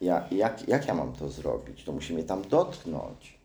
Ja, 0.00 0.24
jak, 0.30 0.68
jak 0.68 0.88
ja 0.88 0.94
mam 0.94 1.12
to 1.12 1.28
zrobić? 1.28 1.84
To 1.84 1.92
musi 1.92 2.14
mnie 2.14 2.24
tam 2.24 2.42
dotknąć. 2.42 3.38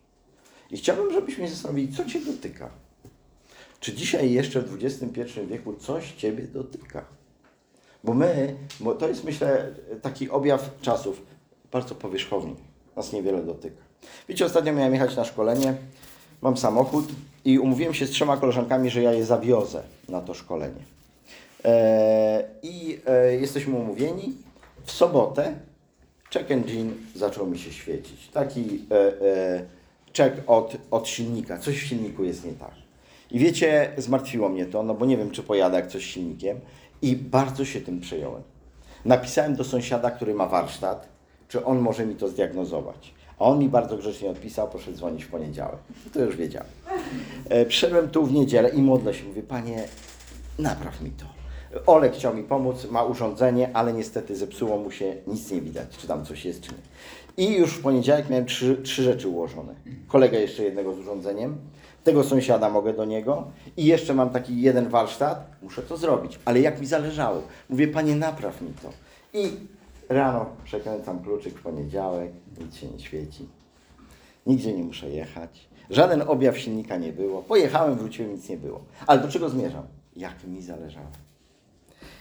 I 0.70 0.76
chciałbym, 0.76 1.12
żebyśmy 1.12 1.44
się 1.44 1.50
zastanowili, 1.54 1.92
co 1.92 2.04
Cię 2.04 2.20
dotyka. 2.20 2.70
Czy 3.82 3.92
dzisiaj 3.92 4.32
jeszcze 4.32 4.60
w 4.60 4.84
XXI 4.84 5.40
wieku 5.46 5.74
coś 5.74 6.12
Ciebie 6.12 6.42
dotyka? 6.42 7.04
Bo 8.04 8.14
my, 8.14 8.56
bo 8.80 8.94
to 8.94 9.08
jest 9.08 9.24
myślę 9.24 9.74
taki 10.02 10.30
objaw 10.30 10.70
czasów 10.82 11.22
bardzo 11.72 11.94
powierzchowny. 11.94 12.54
Nas 12.96 13.12
niewiele 13.12 13.42
dotyka. 13.42 13.82
Wiecie, 14.28 14.46
ostatnio 14.46 14.72
miałem 14.72 14.92
jechać 14.92 15.16
na 15.16 15.24
szkolenie, 15.24 15.74
mam 16.42 16.56
samochód 16.56 17.04
i 17.44 17.58
umówiłem 17.58 17.94
się 17.94 18.06
z 18.06 18.10
trzema 18.10 18.36
koleżankami, 18.36 18.90
że 18.90 19.02
ja 19.02 19.12
je 19.12 19.24
zawiozę 19.24 19.82
na 20.08 20.20
to 20.20 20.34
szkolenie. 20.34 20.82
E, 21.64 22.44
I 22.62 22.98
e, 23.06 23.34
jesteśmy 23.34 23.76
umówieni. 23.76 24.34
W 24.84 24.92
sobotę 24.92 25.54
check 26.32 26.50
engine 26.50 26.92
zaczął 27.14 27.46
mi 27.46 27.58
się 27.58 27.72
świecić. 27.72 28.28
Taki 28.28 28.84
e, 28.90 28.96
e, 28.96 29.64
check 30.16 30.36
od, 30.46 30.76
od 30.90 31.08
silnika. 31.08 31.58
Coś 31.58 31.82
w 31.82 31.86
silniku 31.86 32.24
jest 32.24 32.44
nie 32.44 32.52
tak. 32.52 32.81
I 33.32 33.38
wiecie, 33.38 33.92
zmartwiło 33.98 34.48
mnie 34.48 34.66
to, 34.66 34.82
no 34.82 34.94
bo 34.94 35.06
nie 35.06 35.16
wiem, 35.16 35.30
czy 35.30 35.42
pojadę 35.42 35.76
jak 35.76 35.86
coś 35.86 36.04
silnikiem. 36.04 36.60
I 37.02 37.16
bardzo 37.16 37.64
się 37.64 37.80
tym 37.80 38.00
przejąłem. 38.00 38.42
Napisałem 39.04 39.56
do 39.56 39.64
sąsiada, 39.64 40.10
który 40.10 40.34
ma 40.34 40.46
warsztat, 40.46 41.08
czy 41.48 41.64
on 41.64 41.78
może 41.78 42.06
mi 42.06 42.14
to 42.14 42.28
zdiagnozować. 42.28 43.14
A 43.38 43.44
on 43.44 43.58
mi 43.58 43.68
bardzo 43.68 43.96
grzecznie 43.96 44.30
odpisał, 44.30 44.68
proszę 44.68 44.92
dzwonić 44.92 45.24
w 45.24 45.28
poniedziałek. 45.28 45.78
To 46.12 46.20
już 46.20 46.36
wiedziałem. 46.36 46.68
E, 47.48 47.66
Przyszedłem 47.66 48.08
tu 48.08 48.26
w 48.26 48.32
niedzielę 48.32 48.68
i 48.68 48.82
modlę 48.82 49.14
się. 49.14 49.24
Mówię, 49.24 49.42
panie, 49.42 49.84
napraw 50.58 51.00
mi 51.00 51.10
to. 51.10 51.24
Olek 51.86 52.12
chciał 52.14 52.34
mi 52.36 52.42
pomóc, 52.42 52.86
ma 52.90 53.02
urządzenie, 53.04 53.70
ale 53.74 53.92
niestety 53.92 54.36
zepsuło 54.36 54.78
mu 54.78 54.90
się, 54.90 55.16
nic 55.26 55.50
nie 55.50 55.60
widać, 55.60 55.88
czy 55.98 56.06
tam 56.06 56.24
coś 56.24 56.44
jest, 56.44 56.60
czy 56.60 56.72
nie. 56.72 56.78
I 57.46 57.56
już 57.56 57.70
w 57.72 57.82
poniedziałek 57.82 58.30
miałem 58.30 58.46
trzy, 58.46 58.76
trzy 58.82 59.02
rzeczy 59.02 59.28
ułożone. 59.28 59.74
Kolega 60.08 60.38
jeszcze 60.38 60.62
jednego 60.62 60.94
z 60.94 60.98
urządzeniem, 60.98 61.56
tego 62.04 62.24
sąsiada 62.24 62.70
mogę 62.70 62.92
do 62.92 63.04
niego 63.04 63.44
i 63.76 63.84
jeszcze 63.84 64.14
mam 64.14 64.30
taki 64.30 64.60
jeden 64.60 64.88
warsztat, 64.88 65.46
muszę 65.62 65.82
to 65.82 65.96
zrobić. 65.96 66.38
Ale 66.44 66.60
jak 66.60 66.80
mi 66.80 66.86
zależało, 66.86 67.42
mówię, 67.70 67.88
panie, 67.88 68.16
napraw 68.16 68.62
mi 68.62 68.72
to. 68.82 68.90
I 69.32 69.50
rano 70.08 70.46
przekręcam 70.64 71.22
kluczyk 71.22 71.54
w 71.58 71.62
poniedziałek, 71.62 72.32
nic 72.60 72.76
się 72.76 72.86
nie 72.86 72.98
świeci. 72.98 73.48
Nigdzie 74.46 74.72
nie 74.72 74.84
muszę 74.84 75.10
jechać. 75.10 75.68
Żaden 75.90 76.22
objaw 76.22 76.58
silnika 76.58 76.96
nie 76.96 77.12
było. 77.12 77.42
Pojechałem, 77.42 77.98
wróciłem, 77.98 78.32
nic 78.32 78.48
nie 78.48 78.56
było. 78.56 78.80
Ale 79.06 79.20
do 79.20 79.28
czego 79.28 79.48
zmierzam? 79.48 79.82
Jak 80.16 80.44
mi 80.44 80.62
zależało. 80.62 81.06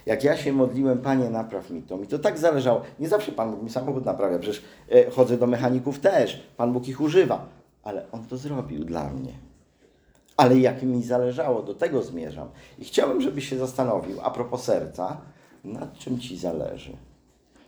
Jak 0.05 0.23
ja 0.23 0.37
się 0.37 0.53
modliłem, 0.53 0.97
Panie, 0.97 1.29
napraw 1.29 1.69
mi 1.69 1.81
to. 1.81 1.97
Mi 1.97 2.07
to 2.07 2.19
tak 2.19 2.39
zależało. 2.39 2.81
Nie 2.99 3.09
zawsze 3.09 3.31
Pan 3.31 3.51
Bóg 3.51 3.63
mi 3.63 3.69
samochód 3.69 4.05
naprawia. 4.05 4.39
Przecież 4.39 4.63
e, 4.91 5.11
chodzę 5.11 5.37
do 5.37 5.47
mechaników 5.47 5.99
też. 5.99 6.43
Pan 6.57 6.73
Bóg 6.73 6.87
ich 6.87 7.01
używa. 7.01 7.45
Ale 7.83 8.11
On 8.11 8.25
to 8.25 8.37
zrobił 8.37 8.85
dla 8.85 9.09
mnie. 9.09 9.33
Ale 10.37 10.59
jak 10.59 10.83
mi 10.83 11.03
zależało, 11.03 11.61
do 11.61 11.73
tego 11.73 12.01
zmierzam. 12.01 12.49
I 12.79 12.85
chciałbym, 12.85 13.21
żebyś 13.21 13.49
się 13.49 13.57
zastanowił, 13.57 14.17
a 14.23 14.31
propos 14.31 14.63
serca, 14.63 15.21
nad 15.63 15.97
czym 15.97 16.19
Ci 16.19 16.37
zależy. 16.37 16.97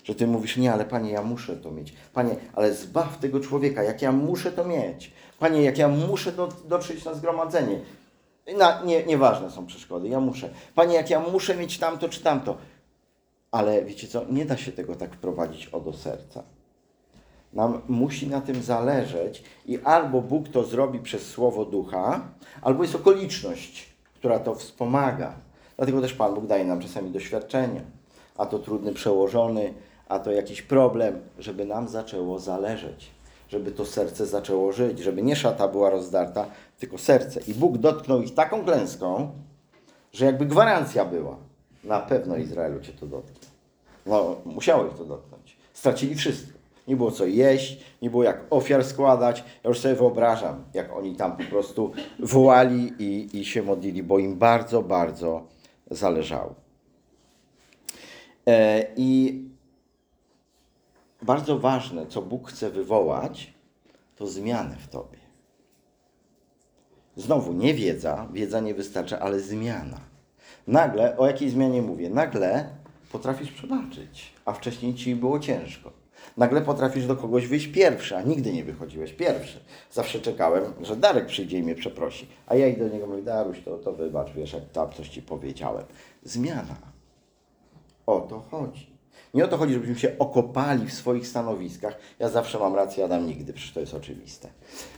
Że 0.04 0.16
Ty 0.16 0.28
mówisz, 0.28 0.58
nie, 0.58 0.74
ale 0.74 0.86
Panie, 0.86 1.12
ja 1.12 1.22
muszę 1.22 1.56
to 1.56 1.72
mieć. 1.72 1.94
Panie, 2.14 2.36
ale 2.54 2.74
zbaw 2.74 3.18
tego 3.18 3.40
człowieka, 3.40 3.84
jak 3.84 4.02
ja 4.02 4.12
muszę 4.12 4.52
to 4.52 4.66
mieć. 4.66 5.12
Panie, 5.40 5.64
jak 5.64 5.78
ja 5.78 5.88
muszę 5.88 6.32
do, 6.32 6.50
dotrzeć 6.68 7.06
na 7.06 7.14
zgromadzenie. 7.14 7.80
Na, 8.58 8.84
nie, 8.84 9.04
nieważne 9.04 9.52
są 9.52 9.66
przeszkody, 9.66 10.08
ja 10.08 10.20
muszę. 10.20 10.50
Panie, 10.76 10.96
jak 10.96 11.10
ja 11.10 11.20
muszę 11.20 11.56
mieć 11.56 11.80
tamto 11.80 12.10
czy 12.10 12.24
tamto. 12.24 12.58
Ale 13.52 13.86
wiecie 13.86 14.08
co, 14.08 14.26
nie 14.30 14.46
da 14.46 14.58
się 14.58 14.72
tego 14.72 14.96
tak 14.96 15.16
wprowadzić 15.16 15.68
o 15.68 15.80
do 15.80 15.94
serca. 15.94 16.44
Nam 17.54 17.82
musi 17.88 18.28
na 18.28 18.42
tym 18.42 18.64
zależeć 18.64 19.44
i 19.66 19.80
albo 19.84 20.22
Bóg 20.22 20.50
to 20.50 20.64
zrobi 20.64 21.00
przez 21.00 21.30
Słowo 21.30 21.66
Ducha, 21.66 22.22
albo 22.62 22.84
jest 22.84 22.96
okoliczność, 22.96 23.94
która 24.16 24.40
to 24.40 24.56
wspomaga. 24.56 25.34
Dlatego 25.78 26.02
też 26.02 26.14
Pan 26.14 26.34
Bóg 26.34 26.48
daje 26.48 26.66
nam 26.66 26.80
czasami 26.80 27.12
doświadczenie, 27.12 27.82
a 28.38 28.46
to 28.46 28.60
trudny 28.60 28.94
przełożony, 28.94 29.74
a 30.08 30.20
to 30.20 30.32
jakiś 30.32 30.62
problem, 30.62 31.20
żeby 31.40 31.66
nam 31.66 31.88
zaczęło 31.88 32.40
zależeć, 32.40 33.12
żeby 33.50 33.72
to 33.72 33.86
serce 33.86 34.26
zaczęło 34.26 34.72
żyć, 34.72 35.00
żeby 35.00 35.22
nie 35.22 35.36
szata 35.36 35.68
była 35.68 35.90
rozdarta, 35.90 36.46
tylko 36.80 36.98
serce. 36.98 37.40
I 37.48 37.54
Bóg 37.54 37.78
dotknął 37.78 38.22
ich 38.22 38.34
taką 38.34 38.64
klęską, 38.64 39.32
że 40.14 40.26
jakby 40.26 40.46
gwarancja 40.46 41.06
była, 41.06 41.38
na 41.84 42.00
pewno 42.00 42.38
Izraelu 42.38 42.82
Cię 42.82 42.94
to 42.94 43.06
dotknie. 43.06 43.48
No, 44.06 44.36
musiało 44.46 44.86
ich 44.86 44.94
to 44.94 45.06
dotknąć. 45.06 45.58
Stracili 45.74 46.16
wszystko. 46.16 46.53
Nie 46.88 46.96
było 46.96 47.12
co 47.12 47.26
jeść, 47.26 47.80
nie 48.02 48.10
było 48.10 48.24
jak 48.24 48.46
ofiar 48.50 48.86
składać. 48.86 49.44
Ja 49.64 49.68
już 49.68 49.80
sobie 49.80 49.96
wyobrażam, 49.96 50.64
jak 50.74 50.96
oni 50.98 51.16
tam 51.16 51.38
po 51.38 51.44
prostu 51.44 51.92
wołali 52.20 52.94
i, 53.00 53.40
i 53.40 53.46
się 53.46 53.64
modlili, 53.64 54.04
bo 54.04 54.20
im 54.20 54.36
bardzo, 54.36 54.82
bardzo 54.82 55.48
zależało. 55.92 56.56
E, 58.48 58.86
I 58.96 59.42
bardzo 61.22 61.60
ważne, 61.60 62.08
co 62.08 62.22
Bóg 62.22 62.50
chce 62.50 62.70
wywołać, 62.70 63.54
to 64.16 64.28
zmianę 64.28 64.76
w 64.76 64.88
tobie. 64.88 65.18
Znowu 67.16 67.54
nie 67.54 67.74
wiedza, 67.74 68.28
wiedza 68.34 68.60
nie 68.60 68.74
wystarcza, 68.74 69.20
ale 69.20 69.40
zmiana. 69.40 70.00
Nagle, 70.68 71.18
o 71.18 71.28
jakiej 71.28 71.50
zmianie 71.50 71.82
mówię? 71.82 72.10
Nagle 72.10 72.70
potrafisz 73.12 73.52
przebaczyć, 73.52 74.34
a 74.46 74.54
wcześniej 74.54 74.96
ci 74.96 75.16
było 75.16 75.40
ciężko. 75.40 76.03
Nagle 76.38 76.62
potrafisz 76.62 77.08
do 77.08 77.16
kogoś 77.16 77.48
wyjść 77.48 77.68
pierwszy, 77.68 78.18
a 78.18 78.22
nigdy 78.22 78.54
nie 78.54 78.64
wychodziłeś 78.64 79.14
pierwszy. 79.14 79.60
Zawsze 79.92 80.20
czekałem, 80.20 80.64
że 80.82 80.96
Darek 80.96 81.26
przyjdzie 81.26 81.58
i 81.58 81.64
mnie 81.64 81.76
przeprosi. 81.76 82.28
A 82.48 82.56
ja 82.56 82.68
idę 82.68 82.90
do 82.90 82.94
niego 82.94 83.08
mówię, 83.08 83.22
Daruś, 83.22 83.62
to, 83.66 83.78
to 83.78 83.94
wybacz, 83.94 84.32
wiesz, 84.32 84.54
jak 84.54 84.70
tam 84.72 84.92
coś 84.92 85.10
ci 85.10 85.22
powiedziałem. 85.22 85.84
Zmiana. 86.24 86.78
O 88.06 88.20
to 88.20 88.40
chodzi. 88.40 88.94
Nie 89.34 89.46
o 89.46 89.48
to 89.48 89.58
chodzi, 89.58 89.74
żebyśmy 89.74 89.96
się 89.96 90.18
okopali 90.20 90.88
w 90.88 90.94
swoich 90.94 91.28
stanowiskach. 91.28 91.98
Ja 92.20 92.30
zawsze 92.30 92.60
mam 92.60 92.76
rację, 92.76 93.06
Adam 93.06 93.28
nigdy, 93.28 93.54
przecież 93.54 93.74
to 93.74 93.80
jest 93.80 93.94
oczywiste. 93.94 94.50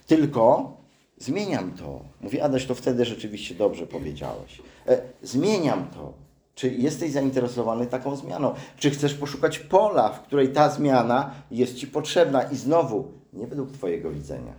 Tylko 0.07 0.73
zmieniam 1.17 1.71
to. 1.71 2.01
Mówi 2.21 2.41
Adaś, 2.41 2.65
to 2.65 2.75
wtedy 2.75 3.05
rzeczywiście 3.05 3.55
dobrze 3.55 3.87
powiedziałeś. 3.87 4.61
E, 4.87 5.01
zmieniam 5.21 5.87
to. 5.93 6.24
Czy 6.55 6.69
jesteś 6.69 7.11
zainteresowany 7.11 7.87
taką 7.87 8.15
zmianą? 8.15 8.53
Czy 8.77 8.89
chcesz 8.89 9.13
poszukać 9.13 9.59
pola, 9.59 10.09
w 10.09 10.21
której 10.21 10.49
ta 10.49 10.69
zmiana 10.69 11.31
jest 11.51 11.75
Ci 11.75 11.87
potrzebna? 11.87 12.43
I 12.43 12.55
znowu, 12.55 13.11
nie 13.33 13.47
według 13.47 13.71
Twojego 13.71 14.11
widzenia. 14.11 14.53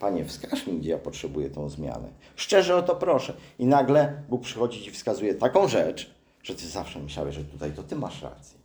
Panie, 0.00 0.24
wskaż 0.24 0.66
mi, 0.66 0.78
gdzie 0.78 0.90
ja 0.90 0.98
potrzebuję 0.98 1.50
tą 1.50 1.68
zmianę. 1.68 2.08
Szczerze 2.36 2.76
o 2.76 2.82
to 2.82 2.96
proszę. 2.96 3.32
I 3.58 3.66
nagle 3.66 4.22
Bóg 4.28 4.42
przychodzi 4.42 4.82
Ci 4.82 4.90
wskazuje 4.90 5.34
taką 5.34 5.68
rzecz, 5.68 6.10
że 6.42 6.54
Ty 6.54 6.68
zawsze 6.68 6.98
myślałeś, 6.98 7.34
że 7.34 7.44
tutaj 7.44 7.72
to 7.72 7.82
Ty 7.82 7.96
masz 7.96 8.22
rację. 8.22 8.58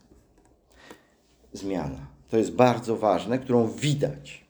Zmiana. 1.54 2.00
To 2.30 2.38
jest 2.38 2.52
bardzo 2.52 2.98
ważne, 2.98 3.40
którą 3.40 3.68
widać. 3.68 4.46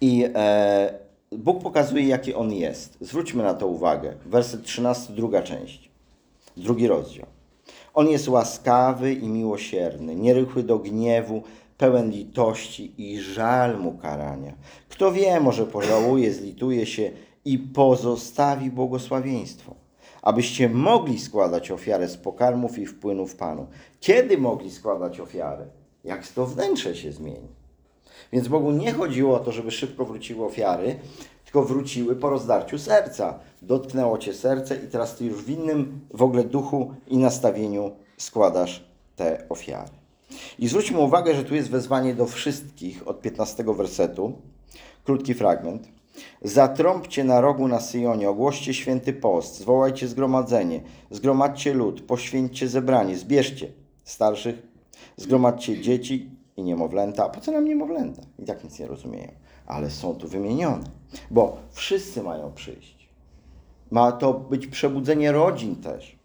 I 0.00 0.24
e, 0.34 0.98
Bóg 1.32 1.62
pokazuje, 1.62 2.08
jaki 2.08 2.34
On 2.34 2.52
jest. 2.52 2.96
Zwróćmy 3.00 3.42
na 3.42 3.54
to 3.54 3.66
uwagę. 3.66 4.14
Werset 4.26 4.64
13, 4.64 5.12
druga 5.12 5.42
część. 5.42 5.87
Drugi 6.58 6.86
rozdział. 6.86 7.26
On 7.94 8.08
jest 8.08 8.28
łaskawy 8.28 9.12
i 9.12 9.28
miłosierny, 9.28 10.14
nierychły 10.14 10.62
do 10.62 10.78
gniewu, 10.78 11.42
pełen 11.78 12.10
litości 12.10 12.92
i 12.98 13.20
żal 13.20 13.80
mu 13.80 13.92
karania. 13.92 14.52
Kto 14.88 15.12
wie, 15.12 15.40
może 15.40 15.66
pożałuje, 15.66 16.32
zlituje 16.32 16.86
się 16.86 17.10
i 17.44 17.58
pozostawi 17.58 18.70
błogosławieństwo, 18.70 19.74
abyście 20.22 20.68
mogli 20.68 21.18
składać 21.18 21.70
ofiarę 21.70 22.08
z 22.08 22.16
pokarmów 22.16 22.78
i 22.78 22.86
wpłynów 22.86 23.36
Panu. 23.36 23.66
Kiedy 24.00 24.38
mogli 24.38 24.70
składać 24.70 25.20
ofiarę? 25.20 25.66
Jak 26.04 26.28
to 26.28 26.46
wnętrze 26.46 26.96
się 26.96 27.12
zmieni. 27.12 27.48
Więc 28.32 28.48
Bogu 28.48 28.70
nie 28.70 28.92
chodziło 28.92 29.36
o 29.36 29.40
to, 29.40 29.52
żeby 29.52 29.70
szybko 29.70 30.04
wróciły 30.04 30.44
ofiary, 30.44 30.96
tylko 31.48 31.62
wróciły 31.62 32.16
po 32.16 32.30
rozdarciu 32.30 32.78
serca. 32.78 33.38
Dotknęło 33.62 34.18
cię 34.18 34.34
serce 34.34 34.76
i 34.76 34.88
teraz 34.88 35.16
ty 35.16 35.24
już 35.24 35.42
w 35.42 35.50
innym 35.50 36.00
w 36.14 36.22
ogóle 36.22 36.44
duchu 36.44 36.94
i 37.06 37.18
nastawieniu 37.18 37.90
składasz 38.16 38.84
te 39.16 39.48
ofiary. 39.48 39.90
I 40.58 40.68
zwróćmy 40.68 40.98
uwagę, 40.98 41.34
że 41.34 41.44
tu 41.44 41.54
jest 41.54 41.70
wezwanie 41.70 42.14
do 42.14 42.26
wszystkich 42.26 43.08
od 43.08 43.20
15 43.20 43.64
wersetu. 43.64 44.32
Krótki 45.04 45.34
fragment. 45.34 45.88
Zatrąbcie 46.42 47.24
na 47.24 47.40
rogu 47.40 47.68
na 47.68 47.80
Syjonie, 47.80 48.30
ogłoście 48.30 48.74
święty 48.74 49.12
post, 49.12 49.58
zwołajcie 49.58 50.08
zgromadzenie, 50.08 50.80
zgromadźcie 51.10 51.74
lud, 51.74 52.00
poświęćcie 52.00 52.68
zebranie, 52.68 53.16
zbierzcie 53.16 53.68
starszych, 54.04 54.62
zgromadźcie 55.16 55.80
dzieci 55.80 56.30
i 56.56 56.62
niemowlęta. 56.62 57.24
A 57.24 57.28
po 57.28 57.40
co 57.40 57.52
nam 57.52 57.64
niemowlęta? 57.64 58.22
I 58.38 58.44
tak 58.44 58.64
nic 58.64 58.78
nie 58.78 58.86
rozumieją. 58.86 59.47
Ale 59.68 59.90
są 59.90 60.14
tu 60.14 60.28
wymienione, 60.28 60.84
bo 61.30 61.56
wszyscy 61.70 62.22
mają 62.22 62.52
przyjść. 62.52 63.08
Ma 63.90 64.12
to 64.12 64.34
być 64.34 64.66
przebudzenie 64.66 65.32
rodzin 65.32 65.76
też. 65.76 66.18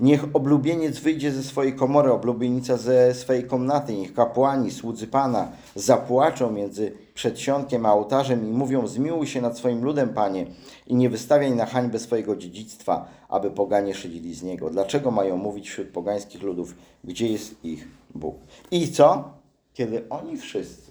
Niech 0.00 0.24
oblubieniec 0.32 0.98
wyjdzie 0.98 1.32
ze 1.32 1.42
swojej 1.42 1.74
komory, 1.74 2.12
oblubienica 2.12 2.76
ze 2.76 3.14
swojej 3.14 3.44
komnaty. 3.44 3.94
Niech 3.94 4.14
kapłani, 4.14 4.70
słudzy 4.70 5.06
Pana 5.06 5.48
zapłaczą 5.74 6.50
między 6.50 6.92
przedsionkiem 7.14 7.86
a 7.86 7.92
ołtarzem 7.94 8.48
i 8.48 8.52
mówią: 8.52 8.86
Zmiłuj 8.86 9.26
się 9.26 9.40
nad 9.40 9.58
swoim 9.58 9.84
ludem, 9.84 10.08
Panie, 10.08 10.46
i 10.86 10.94
nie 10.94 11.10
wystawiaj 11.10 11.52
na 11.52 11.66
hańbę 11.66 11.98
swojego 11.98 12.36
dziedzictwa, 12.36 13.08
aby 13.28 13.50
poganie 13.50 13.94
szydzili 13.94 14.34
z 14.34 14.42
niego. 14.42 14.70
Dlaczego 14.70 15.10
mają 15.10 15.36
mówić 15.36 15.70
wśród 15.70 15.88
pogańskich 15.88 16.42
ludów, 16.42 16.74
gdzie 17.04 17.28
jest 17.28 17.64
ich 17.64 17.88
Bóg? 18.14 18.36
I 18.70 18.92
co? 18.92 19.30
Kiedy 19.74 20.08
oni 20.08 20.36
wszyscy 20.36 20.89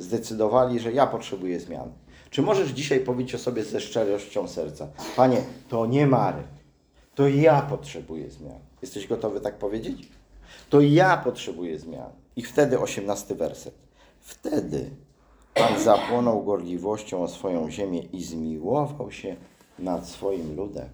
zdecydowali, 0.00 0.80
że 0.80 0.92
ja 0.92 1.06
potrzebuję 1.06 1.60
zmian. 1.60 1.92
Czy 2.30 2.42
możesz 2.42 2.70
dzisiaj 2.70 3.00
powiedzieć 3.00 3.34
o 3.34 3.38
sobie 3.38 3.64
ze 3.64 3.80
szczerością 3.80 4.48
serca? 4.48 4.88
Panie, 5.16 5.42
to 5.68 5.86
nie 5.86 6.06
Marek, 6.06 6.48
to 7.14 7.28
ja 7.28 7.62
potrzebuję 7.62 8.30
zmian. 8.30 8.58
Jesteś 8.82 9.06
gotowy 9.06 9.40
tak 9.40 9.58
powiedzieć? 9.58 10.08
To 10.70 10.80
ja 10.80 11.16
potrzebuję 11.16 11.78
zmian. 11.78 12.10
I 12.36 12.42
wtedy 12.42 12.80
osiemnasty 12.80 13.34
werset. 13.34 13.74
Wtedy 14.20 14.90
Pan 15.54 15.80
zapłonął 15.80 16.44
gorliwością 16.44 17.22
o 17.22 17.28
swoją 17.28 17.70
ziemię 17.70 17.98
i 17.98 18.24
zmiłował 18.24 19.10
się 19.10 19.36
nad 19.78 20.08
swoim 20.08 20.56
ludem. 20.56 20.88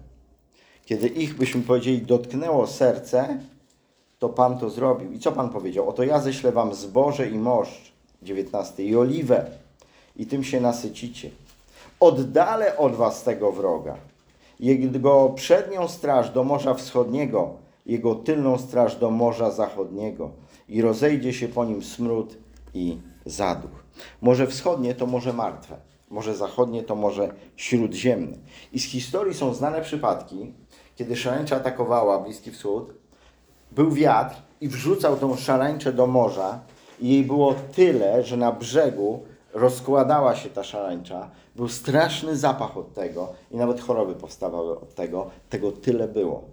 Kiedy 0.85 1.07
ich, 1.07 1.37
byśmy 1.37 1.61
powiedzieli, 1.61 2.01
dotknęło 2.01 2.67
serce, 2.67 3.39
to 4.19 4.29
Pan 4.29 4.59
to 4.59 4.69
zrobił. 4.69 5.11
I 5.11 5.19
co 5.19 5.31
Pan 5.31 5.49
powiedział? 5.49 5.89
Oto 5.89 6.03
ja 6.03 6.19
ześlę 6.19 6.51
wam 6.51 6.73
zboże 6.73 7.29
i 7.29 7.37
moszcz, 7.37 7.93
19, 8.21 8.83
i 8.83 8.95
oliwę, 8.95 9.45
i 10.15 10.25
tym 10.25 10.43
się 10.43 10.61
nasycicie. 10.61 11.29
Oddalę 11.99 12.77
od 12.77 12.95
was 12.95 13.23
tego 13.23 13.51
wroga. 13.51 13.97
Jego 14.59 15.29
przednią 15.29 15.87
straż 15.87 16.29
do 16.29 16.43
Morza 16.43 16.73
Wschodniego, 16.73 17.53
jego 17.85 18.15
tylną 18.15 18.57
straż 18.57 18.95
do 18.95 19.11
Morza 19.11 19.51
Zachodniego. 19.51 20.31
I 20.69 20.81
rozejdzie 20.81 21.33
się 21.33 21.47
po 21.47 21.65
nim 21.65 21.83
smród 21.83 22.35
i 22.73 22.97
zaduch. 23.25 23.83
Morze 24.21 24.47
Wschodnie 24.47 24.95
to 24.95 25.05
Morze 25.05 25.33
Martwe. 25.33 25.77
Morze 26.09 26.35
Zachodnie 26.35 26.83
to 26.83 26.95
Morze 26.95 27.33
Śródziemne. 27.55 28.37
I 28.73 28.79
z 28.79 28.85
historii 28.85 29.33
są 29.33 29.53
znane 29.53 29.81
przypadki, 29.81 30.53
kiedy 30.95 31.15
szaleńcza 31.15 31.55
atakowała 31.55 32.19
Bliski 32.19 32.51
Wschód, 32.51 32.93
był 33.71 33.91
wiatr 33.91 34.35
i 34.61 34.67
wrzucał 34.67 35.17
tą 35.17 35.35
szarańczę 35.35 35.93
do 35.93 36.07
morza 36.07 36.59
i 36.99 37.09
jej 37.09 37.23
było 37.23 37.55
tyle, 37.75 38.23
że 38.23 38.37
na 38.37 38.51
brzegu 38.51 39.23
rozkładała 39.53 40.35
się 40.35 40.49
ta 40.49 40.63
szarańcza. 40.63 41.29
Był 41.55 41.67
straszny 41.67 42.35
zapach 42.35 42.77
od 42.77 42.93
tego 42.93 43.33
i 43.51 43.57
nawet 43.57 43.81
choroby 43.81 44.15
powstawały 44.15 44.79
od 44.79 44.95
tego. 44.95 45.29
Tego 45.49 45.71
tyle 45.71 46.07
było. 46.07 46.43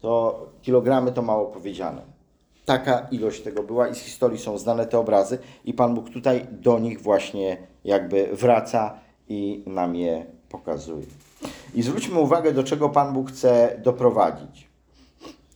To 0.00 0.46
kilogramy 0.62 1.12
to 1.12 1.22
mało 1.22 1.46
powiedziane. 1.46 2.02
Taka 2.64 3.06
ilość 3.10 3.42
tego 3.42 3.62
była 3.62 3.88
i 3.88 3.94
z 3.94 3.98
historii 3.98 4.38
są 4.38 4.58
znane 4.58 4.86
te 4.86 4.98
obrazy 4.98 5.38
i 5.64 5.74
Pan 5.74 5.94
Bóg 5.94 6.10
tutaj 6.10 6.46
do 6.50 6.78
nich 6.78 7.00
właśnie 7.00 7.56
jakby 7.84 8.26
wraca 8.32 8.98
i 9.28 9.62
nam 9.66 9.96
je 9.96 10.26
pokazuje. 10.48 11.06
I 11.74 11.82
zwróćmy 11.82 12.20
uwagę, 12.20 12.52
do 12.52 12.64
czego 12.64 12.88
Pan 12.88 13.12
Bóg 13.12 13.30
chce 13.30 13.80
doprowadzić 13.82 14.68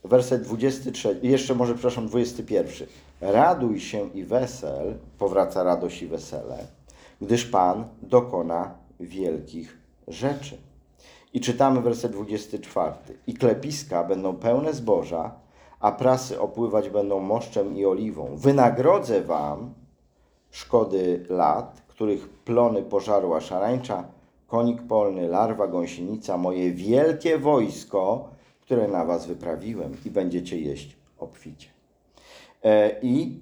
werset 0.03 0.41
23, 0.41 1.19
jeszcze 1.23 1.55
może, 1.55 1.73
przepraszam, 1.73 2.07
21. 2.07 2.87
Raduj 3.21 3.79
się 3.79 4.09
i 4.13 4.23
wesel, 4.23 4.95
powraca 5.17 5.63
radość 5.63 6.01
i 6.01 6.07
wesele, 6.07 6.57
gdyż 7.21 7.45
Pan 7.45 7.85
dokona 8.01 8.73
wielkich 8.99 9.77
rzeczy. 10.07 10.57
I 11.33 11.41
czytamy 11.41 11.81
werset 11.81 12.11
24. 12.11 12.91
I 13.27 13.33
klepiska 13.33 14.03
będą 14.03 14.35
pełne 14.35 14.73
zboża, 14.73 15.35
a 15.79 15.91
prasy 15.91 16.39
opływać 16.39 16.89
będą 16.89 17.19
moszczem 17.19 17.77
i 17.77 17.85
oliwą. 17.85 18.35
Wynagrodzę 18.35 19.21
wam 19.21 19.73
szkody 20.51 21.25
lat, 21.29 21.81
których 21.87 22.29
plony 22.29 22.83
pożarła 22.83 23.41
szarańcza, 23.41 24.03
konik 24.47 24.81
polny, 24.81 25.27
larwa, 25.27 25.67
gąsienica, 25.67 26.37
moje 26.37 26.71
wielkie 26.71 27.37
wojsko, 27.37 28.29
które 28.71 28.87
na 28.87 29.05
was 29.05 29.27
wyprawiłem 29.27 29.97
i 30.05 30.11
będziecie 30.11 30.59
jeść 30.59 30.95
obficie. 31.19 31.67
E, 32.63 32.99
I 33.01 33.39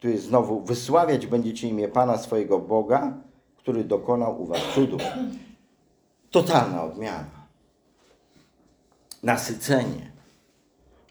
tu 0.00 0.08
jest 0.08 0.24
znowu, 0.24 0.60
wysławiać 0.60 1.26
będziecie 1.26 1.68
imię 1.68 1.88
Pana 1.88 2.18
swojego 2.18 2.58
Boga, 2.58 3.18
który 3.56 3.84
dokonał 3.84 4.42
u 4.42 4.46
was 4.46 4.60
cudów. 4.74 5.02
Totalna 6.30 6.84
odmiana. 6.84 7.46
Nasycenie. 9.22 10.12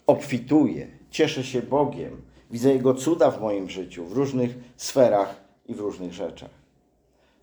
Obfituję. 0.07 0.87
Cieszę 1.09 1.43
się 1.43 1.61
Bogiem. 1.61 2.21
Widzę 2.51 2.73
Jego 2.73 2.93
cuda 2.93 3.31
w 3.31 3.41
moim 3.41 3.69
życiu, 3.69 4.05
w 4.05 4.11
różnych 4.11 4.57
sferach 4.77 5.35
i 5.65 5.75
w 5.75 5.79
różnych 5.79 6.13
rzeczach. 6.13 6.51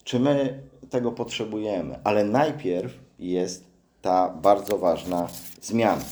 Czy 0.05 0.21
my 0.21 0.63
tego 0.91 1.13
potrzebujemy? 1.13 1.99
Ale 2.05 2.25
najpierw 2.25 2.99
jest 3.19 3.70
ta 4.03 4.29
bardzo 4.29 4.79
ważna 4.79 5.29
zmiana. 5.63 6.03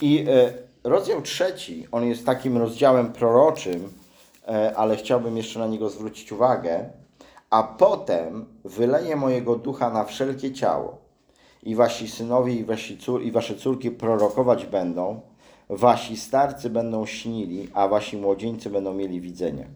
I 0.00 0.24
e, 0.28 0.52
rozdział 0.84 1.22
trzeci, 1.22 1.86
on 1.92 2.04
jest 2.04 2.26
takim 2.26 2.58
rozdziałem 2.58 3.12
proroczym, 3.12 3.92
e, 4.48 4.76
ale 4.76 4.96
chciałbym 4.96 5.36
jeszcze 5.36 5.58
na 5.58 5.66
niego 5.66 5.90
zwrócić 5.90 6.32
uwagę. 6.32 6.90
A 7.50 7.62
potem 7.62 8.46
wyleję 8.64 9.16
mojego 9.16 9.56
ducha 9.56 9.90
na 9.90 10.04
wszelkie 10.04 10.52
ciało. 10.52 10.98
I 11.62 11.74
wasi 11.74 12.08
synowie 12.08 12.54
i, 12.54 12.64
wasi 12.64 12.98
cór, 12.98 13.22
i 13.22 13.32
wasze 13.32 13.54
córki 13.54 13.90
prorokować 13.90 14.66
będą, 14.66 15.20
wasi 15.68 16.16
starcy 16.16 16.70
będą 16.70 17.06
śnili, 17.06 17.68
a 17.74 17.88
wasi 17.88 18.16
młodzieńcy 18.16 18.70
będą 18.70 18.94
mieli 18.94 19.20
widzenia. 19.20 19.66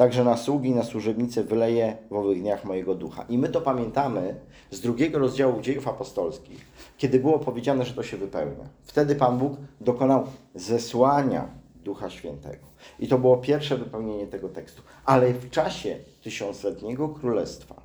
Także 0.00 0.24
na 0.24 0.36
sługi 0.36 0.70
na 0.70 0.82
służebnice 0.82 1.44
wyleję 1.44 1.96
w 2.10 2.12
owych 2.12 2.40
dniach 2.40 2.64
mojego 2.64 2.94
ducha. 2.94 3.24
I 3.28 3.38
my 3.38 3.48
to 3.48 3.60
pamiętamy 3.60 4.34
z 4.70 4.80
drugiego 4.80 5.18
rozdziału 5.18 5.60
dziejów 5.60 5.88
apostolskich, 5.88 6.66
kiedy 6.98 7.20
było 7.20 7.38
powiedziane, 7.38 7.84
że 7.84 7.94
to 7.94 8.02
się 8.02 8.16
wypełnia. 8.16 8.64
Wtedy 8.82 9.14
Pan 9.14 9.38
Bóg 9.38 9.52
dokonał 9.80 10.26
zesłania 10.54 11.48
Ducha 11.84 12.10
Świętego. 12.10 12.66
I 12.98 13.08
to 13.08 13.18
było 13.18 13.36
pierwsze 13.36 13.76
wypełnienie 13.76 14.26
tego 14.26 14.48
tekstu. 14.48 14.82
Ale 15.04 15.32
w 15.32 15.50
czasie 15.50 15.98
tysiącletniego 16.22 17.08
królestwa 17.08 17.82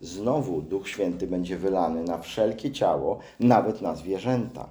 znowu 0.00 0.62
Duch 0.62 0.88
Święty 0.88 1.26
będzie 1.26 1.56
wylany 1.56 2.04
na 2.04 2.18
wszelkie 2.18 2.70
ciało, 2.70 3.18
nawet 3.40 3.82
na 3.82 3.94
zwierzęta. 3.94 4.68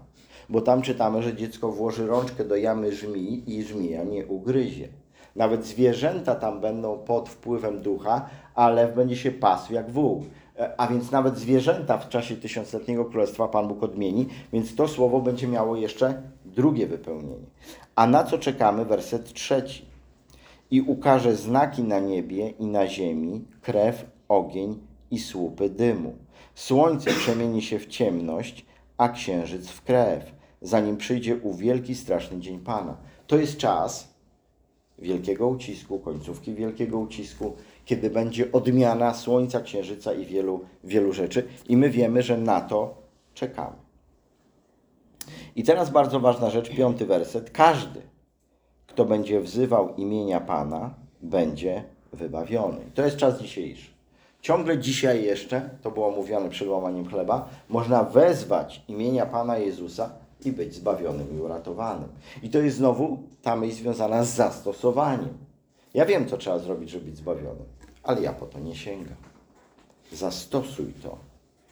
Bo 0.50 0.62
tam 0.62 0.82
czytamy, 0.82 1.24
że 1.24 1.36
dziecko 1.36 1.72
włoży 1.72 2.08
rączkę 2.08 2.46
do 2.46 2.56
jamy 2.56 2.96
żmii 2.96 3.58
i 3.58 3.64
żmija 3.64 4.04
nie 4.04 4.26
ugryzie. 4.26 5.05
Nawet 5.36 5.66
zwierzęta 5.66 6.36
tam 6.36 6.62
będą 6.62 6.98
pod 6.98 7.30
wpływem 7.30 7.82
ducha, 7.82 8.30
a 8.56 8.70
lew 8.70 8.96
będzie 8.96 9.16
się 9.16 9.32
pasł 9.32 9.74
jak 9.74 9.92
wół. 9.92 10.24
E, 10.60 10.74
A 10.78 10.88
więc 10.88 11.12
nawet 11.12 11.38
zwierzęta 11.38 11.98
w 11.98 12.10
czasie 12.10 12.36
tysiącletniego 12.36 13.06
królestwa 13.06 13.48
Pan 13.48 13.68
Bóg 13.68 13.84
odmieni, 13.84 14.28
więc 14.54 14.76
to 14.76 14.88
słowo 14.88 15.22
będzie 15.22 15.48
miało 15.48 15.76
jeszcze 15.76 16.22
drugie 16.46 16.88
wypełnienie. 16.88 17.46
A 17.96 18.08
na 18.08 18.24
co 18.24 18.38
czekamy? 18.38 18.86
Werset 18.86 19.34
trzeci. 19.34 19.86
I 20.72 20.82
ukaże 20.82 21.36
znaki 21.36 21.84
na 21.84 22.00
niebie 22.00 22.50
i 22.50 22.66
na 22.66 22.88
ziemi, 22.88 23.46
krew, 23.62 24.06
ogień 24.30 24.80
i 25.12 25.20
słupy 25.20 25.70
dymu. 25.70 26.14
Słońce 26.56 27.12
przemieni 27.12 27.62
się 27.62 27.80
w 27.80 27.88
ciemność, 27.88 28.66
a 28.98 29.10
księżyc 29.10 29.70
w 29.70 29.84
krew, 29.84 30.32
zanim 30.62 30.98
przyjdzie 30.98 31.38
u 31.38 31.54
wielki, 31.54 31.96
straszny 31.96 32.40
dzień 32.40 32.60
Pana. 32.60 32.98
To 33.28 33.38
jest 33.38 33.58
czas, 33.58 34.15
wielkiego 35.00 35.48
ucisku, 35.48 36.00
końcówki 36.00 36.54
wielkiego 36.54 37.00
ucisku, 37.00 37.54
kiedy 37.86 38.10
będzie 38.10 38.52
odmiana 38.52 39.14
Słońca, 39.14 39.62
Księżyca 39.62 40.14
i 40.14 40.26
wielu, 40.26 40.60
wielu 40.84 41.14
rzeczy. 41.14 41.48
I 41.70 41.78
my 41.78 41.90
wiemy, 41.90 42.24
że 42.24 42.38
na 42.38 42.62
to 42.62 42.96
czekamy. 43.34 43.76
I 45.56 45.64
teraz 45.64 45.90
bardzo 45.90 46.20
ważna 46.20 46.50
rzecz, 46.50 46.70
piąty 46.70 47.06
werset. 47.06 47.52
Każdy, 47.52 48.02
kto 48.88 49.06
będzie 49.06 49.42
wzywał 49.42 49.96
imienia 49.96 50.42
Pana, 50.42 50.94
będzie 51.22 51.84
wybawiony. 52.14 52.78
To 52.94 53.06
jest 53.06 53.18
czas 53.18 53.42
dzisiejszy. 53.42 53.96
Ciągle 54.42 54.78
dzisiaj 54.78 55.24
jeszcze, 55.24 55.70
to 55.82 55.92
było 55.92 56.12
mówione 56.12 56.50
przed 56.50 56.68
łamaniem 56.68 57.06
chleba, 57.06 57.50
można 57.70 58.04
wezwać 58.04 58.82
imienia 58.88 59.26
Pana 59.26 59.58
Jezusa 59.58 60.10
i 60.46 60.52
być 60.52 60.76
zbawionym 60.76 61.38
i 61.38 61.42
uratowanym. 61.42 62.10
I 62.44 62.50
to 62.50 62.60
jest 62.60 62.78
znowu 62.78 63.20
ta 63.42 63.56
myśl 63.56 63.76
związana 63.76 64.24
z 64.24 64.36
zastosowaniem. 64.36 65.38
Ja 65.94 66.06
wiem, 66.06 66.28
co 66.28 66.38
trzeba 66.38 66.60
zrobić, 66.60 66.90
żeby 66.90 67.06
być 67.06 67.18
zbawionym, 67.18 67.66
ale 68.04 68.22
ja 68.22 68.34
po 68.34 68.46
to 68.46 68.60
nie 68.60 68.76
sięgam. 68.76 69.16
Zastosuj 70.12 70.94
to, 71.04 71.18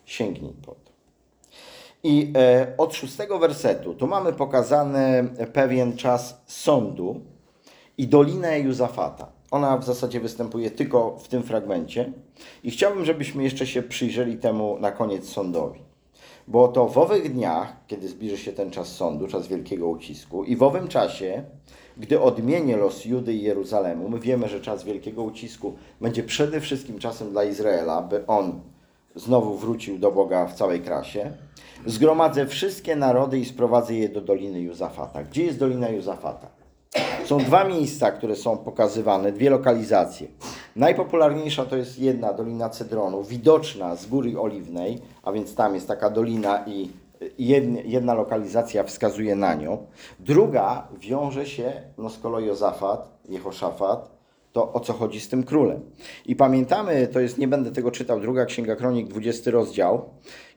sięgnij 0.05 0.53
po 0.65 0.71
to. 0.71 0.91
I 2.03 2.33
e, 2.35 2.73
od 2.77 2.93
szóstego 2.93 3.39
wersetu 3.39 3.93
tu 3.93 4.07
mamy 4.07 4.33
pokazany 4.33 5.29
pewien 5.53 5.97
czas 5.97 6.41
sądu 6.47 7.21
i 7.97 8.07
dolinę 8.07 8.59
Józafata. 8.59 9.27
Ona 9.51 9.77
w 9.77 9.85
zasadzie 9.85 10.19
występuje 10.19 10.71
tylko 10.71 11.17
w 11.17 11.27
tym 11.27 11.43
fragmencie. 11.43 12.13
I 12.63 12.71
chciałbym, 12.71 13.05
żebyśmy 13.05 13.43
jeszcze 13.43 13.67
się 13.67 13.83
przyjrzeli 13.83 14.37
temu 14.37 14.79
na 14.79 14.91
koniec 14.91 15.29
sądowi. 15.29 15.82
Bo 16.47 16.67
to 16.67 16.87
w 16.87 16.97
owych 16.97 17.33
dniach, 17.33 17.73
kiedy 17.87 18.07
zbliży 18.07 18.37
się 18.37 18.53
ten 18.53 18.71
czas 18.71 18.87
sądu, 18.87 19.27
czas 19.27 19.47
wielkiego 19.47 19.87
ucisku, 19.87 20.43
i 20.43 20.55
w 20.55 20.63
owym 20.63 20.87
czasie, 20.87 21.43
gdy 21.97 22.21
odmienię 22.21 22.77
los 22.77 23.05
Judy 23.05 23.33
i 23.33 23.41
Jeruzalemu, 23.41 24.09
my 24.09 24.19
wiemy, 24.19 24.49
że 24.49 24.61
czas 24.61 24.83
wielkiego 24.83 25.23
ucisku 25.23 25.73
będzie 26.01 26.23
przede 26.23 26.61
wszystkim 26.61 26.99
czasem 26.99 27.31
dla 27.31 27.43
Izraela, 27.43 28.01
by 28.01 28.27
on 28.27 28.61
znowu 29.15 29.57
wrócił 29.57 29.99
do 29.99 30.11
Boga 30.11 30.45
w 30.45 30.53
całej 30.53 30.81
krasie. 30.81 31.31
Zgromadzę 31.85 32.47
wszystkie 32.47 32.95
narody 32.95 33.39
i 33.39 33.45
sprowadzę 33.45 33.93
je 33.93 34.09
do 34.09 34.21
Doliny 34.21 34.61
Józafata. 34.61 35.23
Gdzie 35.23 35.43
jest 35.43 35.59
Dolina 35.59 35.89
Józafata? 35.89 36.47
Są 37.25 37.37
dwa 37.37 37.63
miejsca, 37.63 38.11
które 38.11 38.35
są 38.35 38.57
pokazywane, 38.57 39.31
dwie 39.31 39.49
lokalizacje. 39.49 40.27
Najpopularniejsza 40.75 41.65
to 41.65 41.77
jest 41.77 41.99
jedna 41.99 42.33
Dolina 42.33 42.69
Cedronu, 42.69 43.23
widoczna 43.23 43.95
z 43.95 44.05
Góry 44.05 44.39
Oliwnej, 44.39 45.01
a 45.23 45.31
więc 45.31 45.55
tam 45.55 45.75
jest 45.75 45.87
taka 45.87 46.09
dolina 46.09 46.65
i 46.67 46.89
jedna, 47.85 48.13
lokalizacja 48.13 48.83
wskazuje 48.83 49.35
na 49.35 49.53
nią. 49.53 49.85
Druga 50.19 50.87
wiąże 50.99 51.45
się, 51.45 51.73
no 51.97 52.09
skoro 52.09 52.39
Jozafat, 52.39 53.19
Jehoszafat, 53.29 54.11
to 54.51 54.73
o 54.73 54.79
co 54.79 54.93
chodzi 54.93 55.19
z 55.19 55.29
tym 55.29 55.43
królem. 55.43 55.81
I 56.25 56.35
pamiętamy, 56.35 57.07
to 57.07 57.19
jest, 57.19 57.37
nie 57.37 57.47
będę 57.47 57.71
tego 57.71 57.91
czytał, 57.91 58.19
druga 58.19 58.45
Księga 58.45 58.75
Kronik, 58.75 59.07
20 59.07 59.51
rozdział, 59.51 60.09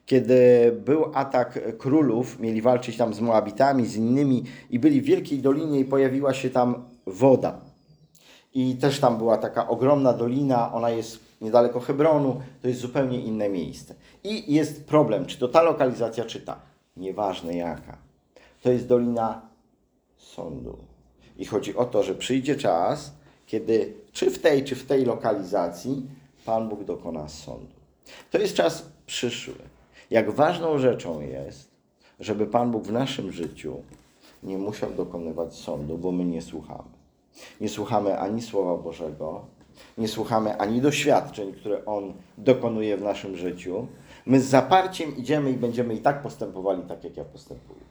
kiedy 0.05 0.71
był 0.85 1.05
atak 1.13 1.77
królów, 1.77 2.39
mieli 2.39 2.61
walczyć 2.61 2.97
tam 2.97 3.13
z 3.13 3.21
Moabitami, 3.21 3.85
z 3.85 3.95
innymi 3.95 4.43
i 4.69 4.79
byli 4.79 5.01
w 5.01 5.05
Wielkiej 5.05 5.39
Dolinie 5.39 5.79
i 5.79 5.85
pojawiła 5.85 6.33
się 6.33 6.49
tam 6.49 6.85
woda. 7.05 7.66
I 8.57 8.75
też 8.75 8.99
tam 8.99 9.17
była 9.17 9.37
taka 9.37 9.67
ogromna 9.67 10.13
dolina, 10.13 10.73
ona 10.73 10.89
jest 10.89 11.19
niedaleko 11.41 11.79
Hebronu, 11.79 12.41
to 12.61 12.67
jest 12.67 12.79
zupełnie 12.79 13.21
inne 13.21 13.49
miejsce. 13.49 13.95
I 14.23 14.53
jest 14.53 14.85
problem, 14.85 15.25
czy 15.25 15.37
to 15.37 15.47
ta 15.47 15.61
lokalizacja, 15.61 16.25
czy 16.25 16.41
ta. 16.41 16.59
Nieważne 16.97 17.55
jaka. 17.55 17.97
To 18.63 18.71
jest 18.71 18.87
dolina 18.87 19.41
sądu. 20.17 20.77
I 21.37 21.45
chodzi 21.45 21.75
o 21.75 21.85
to, 21.85 22.03
że 22.03 22.15
przyjdzie 22.15 22.55
czas, 22.55 23.13
kiedy 23.47 23.93
czy 24.11 24.31
w 24.31 24.39
tej, 24.39 24.63
czy 24.63 24.75
w 24.75 24.85
tej 24.85 25.05
lokalizacji 25.05 26.05
Pan 26.45 26.69
Bóg 26.69 26.83
dokona 26.83 27.29
sądu. 27.29 27.75
To 28.31 28.37
jest 28.37 28.55
czas 28.55 28.85
przyszły. 29.05 29.55
Jak 30.11 30.31
ważną 30.31 30.77
rzeczą 30.77 31.21
jest, 31.21 31.71
żeby 32.19 32.47
Pan 32.47 32.71
Bóg 32.71 32.83
w 32.83 32.91
naszym 32.91 33.31
życiu 33.31 33.81
nie 34.43 34.57
musiał 34.57 34.93
dokonywać 34.93 35.55
sądu, 35.55 35.97
bo 35.97 36.11
my 36.11 36.25
nie 36.25 36.41
słuchamy. 36.41 36.96
Nie 37.61 37.69
słuchamy 37.69 38.19
ani 38.19 38.41
Słowa 38.41 38.83
Bożego, 38.83 39.45
nie 39.97 40.07
słuchamy 40.07 40.57
ani 40.57 40.81
doświadczeń, 40.81 41.53
które 41.53 41.85
On 41.85 42.13
dokonuje 42.37 42.97
w 42.97 43.01
naszym 43.01 43.37
życiu. 43.37 43.87
My 44.25 44.41
z 44.41 44.45
zaparciem 44.45 45.17
idziemy 45.17 45.51
i 45.51 45.53
będziemy 45.53 45.95
i 45.95 45.97
tak 45.97 46.21
postępowali 46.21 46.81
tak, 46.83 47.03
jak 47.03 47.17
ja 47.17 47.23
postępuję. 47.25 47.81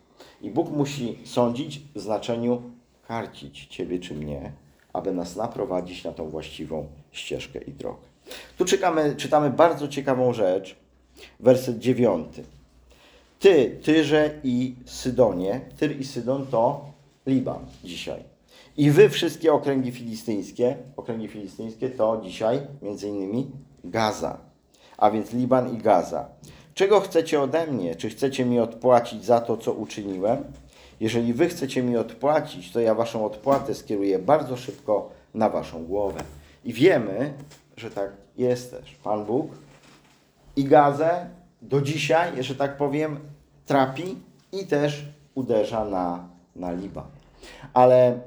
I 0.42 0.50
Bóg 0.50 0.70
musi 0.70 1.18
sądzić 1.24 1.80
w 1.94 2.00
znaczeniu 2.00 2.62
karcić 3.08 3.66
Ciebie 3.66 3.98
czy 3.98 4.14
mnie, 4.14 4.52
aby 4.92 5.12
nas 5.12 5.36
naprowadzić 5.36 6.04
na 6.04 6.12
tą 6.12 6.28
właściwą 6.28 6.86
ścieżkę 7.12 7.58
i 7.58 7.72
drogę. 7.72 8.06
Tu 8.58 8.64
czytamy, 8.64 9.14
czytamy 9.16 9.50
bardzo 9.50 9.88
ciekawą 9.88 10.32
rzecz, 10.32 10.76
werset 11.40 11.78
dziewiąty. 11.78 12.44
Ty, 13.40 13.78
Tyrze 13.82 14.40
i 14.44 14.74
Sydonie, 14.84 15.60
Tyr 15.78 16.00
i 16.00 16.04
Sydon 16.04 16.46
to 16.46 16.84
Liban 17.26 17.66
dzisiaj. 17.84 18.35
I 18.76 18.90
wy 18.90 19.08
wszystkie 19.08 19.52
okręgi 19.52 19.92
filistyńskie, 19.92 20.76
okręgi 20.96 21.28
filistyńskie 21.28 21.90
to 21.90 22.20
dzisiaj 22.24 22.60
między 22.82 23.08
innymi 23.08 23.50
Gaza, 23.84 24.38
a 24.98 25.10
więc 25.10 25.32
Liban 25.32 25.74
i 25.74 25.78
Gaza. 25.78 26.28
Czego 26.74 27.00
chcecie 27.00 27.40
ode 27.40 27.66
mnie? 27.66 27.94
Czy 27.94 28.10
chcecie 28.10 28.44
mi 28.44 28.60
odpłacić 28.60 29.24
za 29.24 29.40
to, 29.40 29.56
co 29.56 29.72
uczyniłem? 29.72 30.44
Jeżeli 31.00 31.34
wy 31.34 31.48
chcecie 31.48 31.82
mi 31.82 31.96
odpłacić, 31.96 32.72
to 32.72 32.80
ja 32.80 32.94
waszą 32.94 33.24
odpłatę 33.24 33.74
skieruję 33.74 34.18
bardzo 34.18 34.56
szybko 34.56 35.10
na 35.34 35.48
waszą 35.48 35.84
głowę. 35.84 36.20
I 36.64 36.72
wiemy, 36.72 37.34
że 37.76 37.90
tak 37.90 38.10
jest 38.38 38.70
też. 38.70 38.94
Pan 39.04 39.24
Bóg 39.24 39.50
i 40.56 40.64
Gazę 40.64 41.30
do 41.62 41.80
dzisiaj, 41.80 42.42
że 42.42 42.54
tak 42.54 42.76
powiem, 42.76 43.18
trapi 43.66 44.16
i 44.52 44.66
też 44.66 45.04
uderza 45.34 45.84
na, 45.84 46.28
na 46.56 46.72
Liban. 46.72 47.06
Ale 47.74 48.20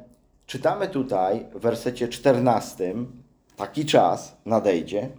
czytamy 0.50 0.88
tutaj 0.88 1.46
w 1.54 1.60
wersecie 1.60 2.08
14, 2.08 2.96
taki 3.56 3.86
czas 3.86 4.38
nadejdzie, 4.46 5.10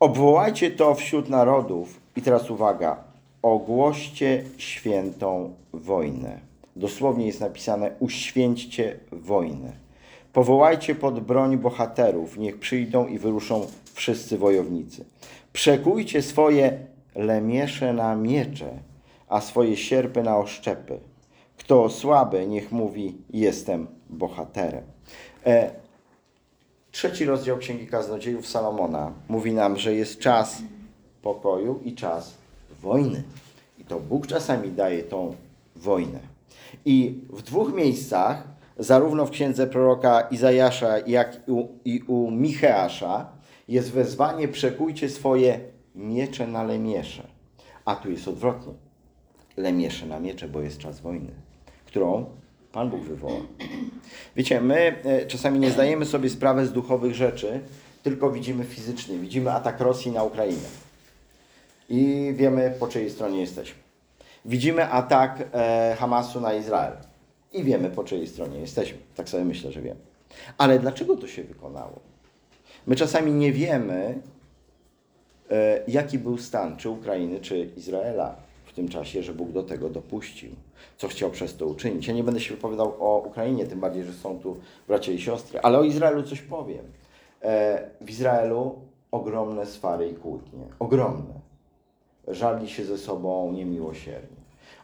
obwołajcie 0.00 0.70
to 0.70 0.94
wśród 0.94 1.28
narodów 1.28 2.00
i 2.16 2.22
teraz 2.22 2.50
uwaga, 2.50 3.04
ogłoście 3.42 4.44
świętą 4.56 5.54
wojnę. 5.72 6.40
Dosłownie 6.76 7.26
jest 7.26 7.40
napisane 7.40 7.90
uświęćcie 7.98 9.00
wojnę. 9.12 9.72
Powołajcie 10.32 10.94
pod 10.94 11.20
broń 11.20 11.58
bohaterów, 11.58 12.38
niech 12.38 12.58
przyjdą 12.58 13.06
i 13.06 13.18
wyruszą 13.18 13.66
wszyscy 13.94 14.38
wojownicy. 14.38 15.04
Przekujcie 15.52 16.22
swoje 16.22 16.78
lemiesze 17.14 17.92
na 17.92 18.16
miecze, 18.16 18.70
a 19.28 19.40
swoje 19.40 19.76
sierpy 19.76 20.22
na 20.22 20.38
oszczepy. 20.38 20.98
Kto 21.56 21.88
słaby, 21.88 22.46
niech 22.46 22.72
mówi: 22.72 23.14
Jestem 23.30 23.86
bohaterem. 24.14 24.84
E, 25.46 25.70
trzeci 26.92 27.24
rozdział 27.24 27.58
Księgi 27.58 27.86
Kaznodziejów 27.86 28.46
Salomona 28.46 29.12
mówi 29.28 29.52
nam, 29.52 29.76
że 29.76 29.94
jest 29.94 30.18
czas 30.18 30.62
pokoju 31.22 31.80
i 31.84 31.94
czas 31.94 32.34
wojny. 32.82 33.22
I 33.78 33.84
to 33.84 34.00
Bóg 34.00 34.26
czasami 34.26 34.70
daje 34.70 35.02
tą 35.02 35.34
wojnę. 35.76 36.18
I 36.84 37.20
w 37.30 37.42
dwóch 37.42 37.74
miejscach, 37.74 38.48
zarówno 38.78 39.26
w 39.26 39.30
księdze 39.30 39.66
proroka 39.66 40.20
Izajasza, 40.20 40.98
jak 40.98 41.48
i 41.48 41.52
u, 41.52 41.68
i 41.84 42.02
u 42.06 42.30
Micheasza, 42.30 43.28
jest 43.68 43.92
wezwanie: 43.92 44.48
przekujcie 44.48 45.08
swoje 45.08 45.60
miecze 45.94 46.46
na 46.46 46.62
lemiesze. 46.62 47.22
A 47.84 47.96
tu 47.96 48.10
jest 48.10 48.28
odwrotnie. 48.28 48.72
Lemiesze 49.56 50.06
na 50.06 50.20
miecze, 50.20 50.48
bo 50.48 50.60
jest 50.60 50.78
czas 50.78 51.00
wojny, 51.00 51.30
którą 51.86 52.26
Pan 52.74 52.90
Bóg 52.90 53.00
wywoła. 53.00 53.40
Wiecie, 54.36 54.60
my 54.60 54.96
e, 55.04 55.26
czasami 55.26 55.58
nie 55.58 55.70
zdajemy 55.70 56.06
sobie 56.06 56.30
sprawy 56.30 56.66
z 56.66 56.72
duchowych 56.72 57.14
rzeczy, 57.14 57.60
tylko 58.02 58.30
widzimy 58.30 58.64
fizycznie. 58.64 59.18
Widzimy 59.18 59.52
atak 59.52 59.80
Rosji 59.80 60.10
na 60.10 60.22
Ukrainę. 60.22 60.68
I 61.88 62.32
wiemy, 62.36 62.74
po 62.80 62.88
czyjej 62.88 63.10
stronie 63.10 63.40
jesteśmy. 63.40 63.78
Widzimy 64.44 64.90
atak 64.90 65.44
e, 65.52 65.96
Hamasu 65.98 66.40
na 66.40 66.54
Izrael. 66.54 66.92
I 67.52 67.64
wiemy, 67.64 67.90
po 67.90 68.04
czyjej 68.04 68.26
stronie 68.26 68.60
jesteśmy. 68.60 68.98
Tak 69.16 69.28
sobie 69.28 69.44
myślę, 69.44 69.72
że 69.72 69.82
wiemy. 69.82 70.00
Ale 70.58 70.78
dlaczego 70.78 71.16
to 71.16 71.28
się 71.28 71.42
wykonało? 71.42 72.00
My 72.86 72.96
czasami 72.96 73.32
nie 73.32 73.52
wiemy, 73.52 74.18
e, 75.50 75.82
jaki 75.88 76.18
był 76.18 76.38
stan 76.38 76.76
czy 76.76 76.90
Ukrainy, 76.90 77.40
czy 77.40 77.68
Izraela 77.76 78.43
tym 78.74 78.88
czasie, 78.88 79.22
że 79.22 79.34
Bóg 79.34 79.52
do 79.52 79.62
tego 79.62 79.90
dopuścił. 79.90 80.50
Co 80.96 81.08
chciał 81.08 81.30
przez 81.30 81.56
to 81.56 81.66
uczynić. 81.66 82.06
Ja 82.06 82.14
nie 82.14 82.24
będę 82.24 82.40
się 82.40 82.54
wypowiadał 82.54 82.94
o 83.00 83.18
Ukrainie, 83.18 83.66
tym 83.66 83.80
bardziej, 83.80 84.04
że 84.04 84.12
są 84.12 84.38
tu 84.38 84.56
bracia 84.88 85.12
i 85.12 85.20
siostry, 85.20 85.60
ale 85.60 85.78
o 85.78 85.84
Izraelu 85.84 86.22
coś 86.22 86.40
powiem. 86.40 86.84
E, 87.42 87.90
w 88.00 88.10
Izraelu 88.10 88.78
ogromne 89.10 89.66
swary 89.66 90.08
i 90.08 90.14
kłótnie. 90.14 90.64
Ogromne. 90.78 91.34
Żarli 92.28 92.68
się 92.68 92.84
ze 92.84 92.98
sobą 92.98 93.52
niemiłosiernie. 93.52 94.36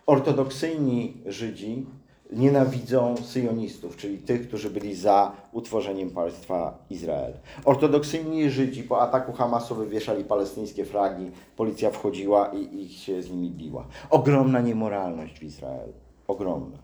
Ortodoksyjni 0.06 1.16
Żydzi 1.26 1.86
nienawidzą 2.32 3.16
syjonistów, 3.16 3.96
czyli 3.96 4.18
tych, 4.18 4.48
którzy 4.48 4.70
byli 4.70 4.94
za 4.94 5.32
utworzeniem 5.52 6.10
państwa 6.10 6.78
Izrael. 6.90 7.32
Ortodoksyjni 7.64 8.50
Żydzi 8.50 8.82
po 8.82 9.00
ataku 9.00 9.32
Hamasu 9.32 9.74
wywieszali 9.74 10.24
palestyńskie 10.24 10.84
flagi, 10.84 11.30
policja 11.56 11.90
wchodziła 11.90 12.48
i 12.48 12.82
ich 12.82 12.92
się 12.92 13.22
z 13.22 13.30
nimi 13.30 13.50
biła. 13.50 13.86
Ogromna 14.10 14.60
niemoralność 14.60 15.38
w 15.38 15.42
Izraelu. 15.42 15.92
Ogromna. 16.28 16.78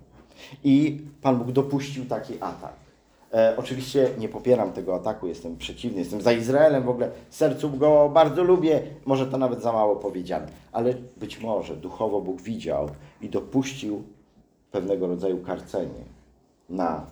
I 0.64 1.00
Pan 1.22 1.38
Bóg 1.38 1.52
dopuścił 1.52 2.04
taki 2.04 2.34
atak. 2.34 2.72
E, 3.32 3.54
oczywiście 3.56 4.10
nie 4.18 4.28
popieram 4.28 4.72
tego 4.72 4.94
ataku, 4.94 5.26
jestem 5.26 5.56
przeciwny, 5.56 5.98
jestem 5.98 6.20
za 6.20 6.32
Izraelem, 6.32 6.82
w 6.82 6.88
ogóle 6.88 7.10
sercu 7.30 7.70
go 7.70 8.10
bardzo 8.14 8.44
lubię, 8.44 8.82
może 9.06 9.26
to 9.26 9.38
nawet 9.38 9.62
za 9.62 9.72
mało 9.72 9.96
powiedziane, 9.96 10.46
ale 10.72 10.94
być 11.16 11.40
może 11.40 11.76
duchowo 11.76 12.20
Bóg 12.20 12.42
widział 12.42 12.88
i 13.22 13.28
dopuścił 13.28 14.02
pewnego 14.70 15.06
rodzaju 15.06 15.38
karcenie 15.38 16.04
na 16.68 17.06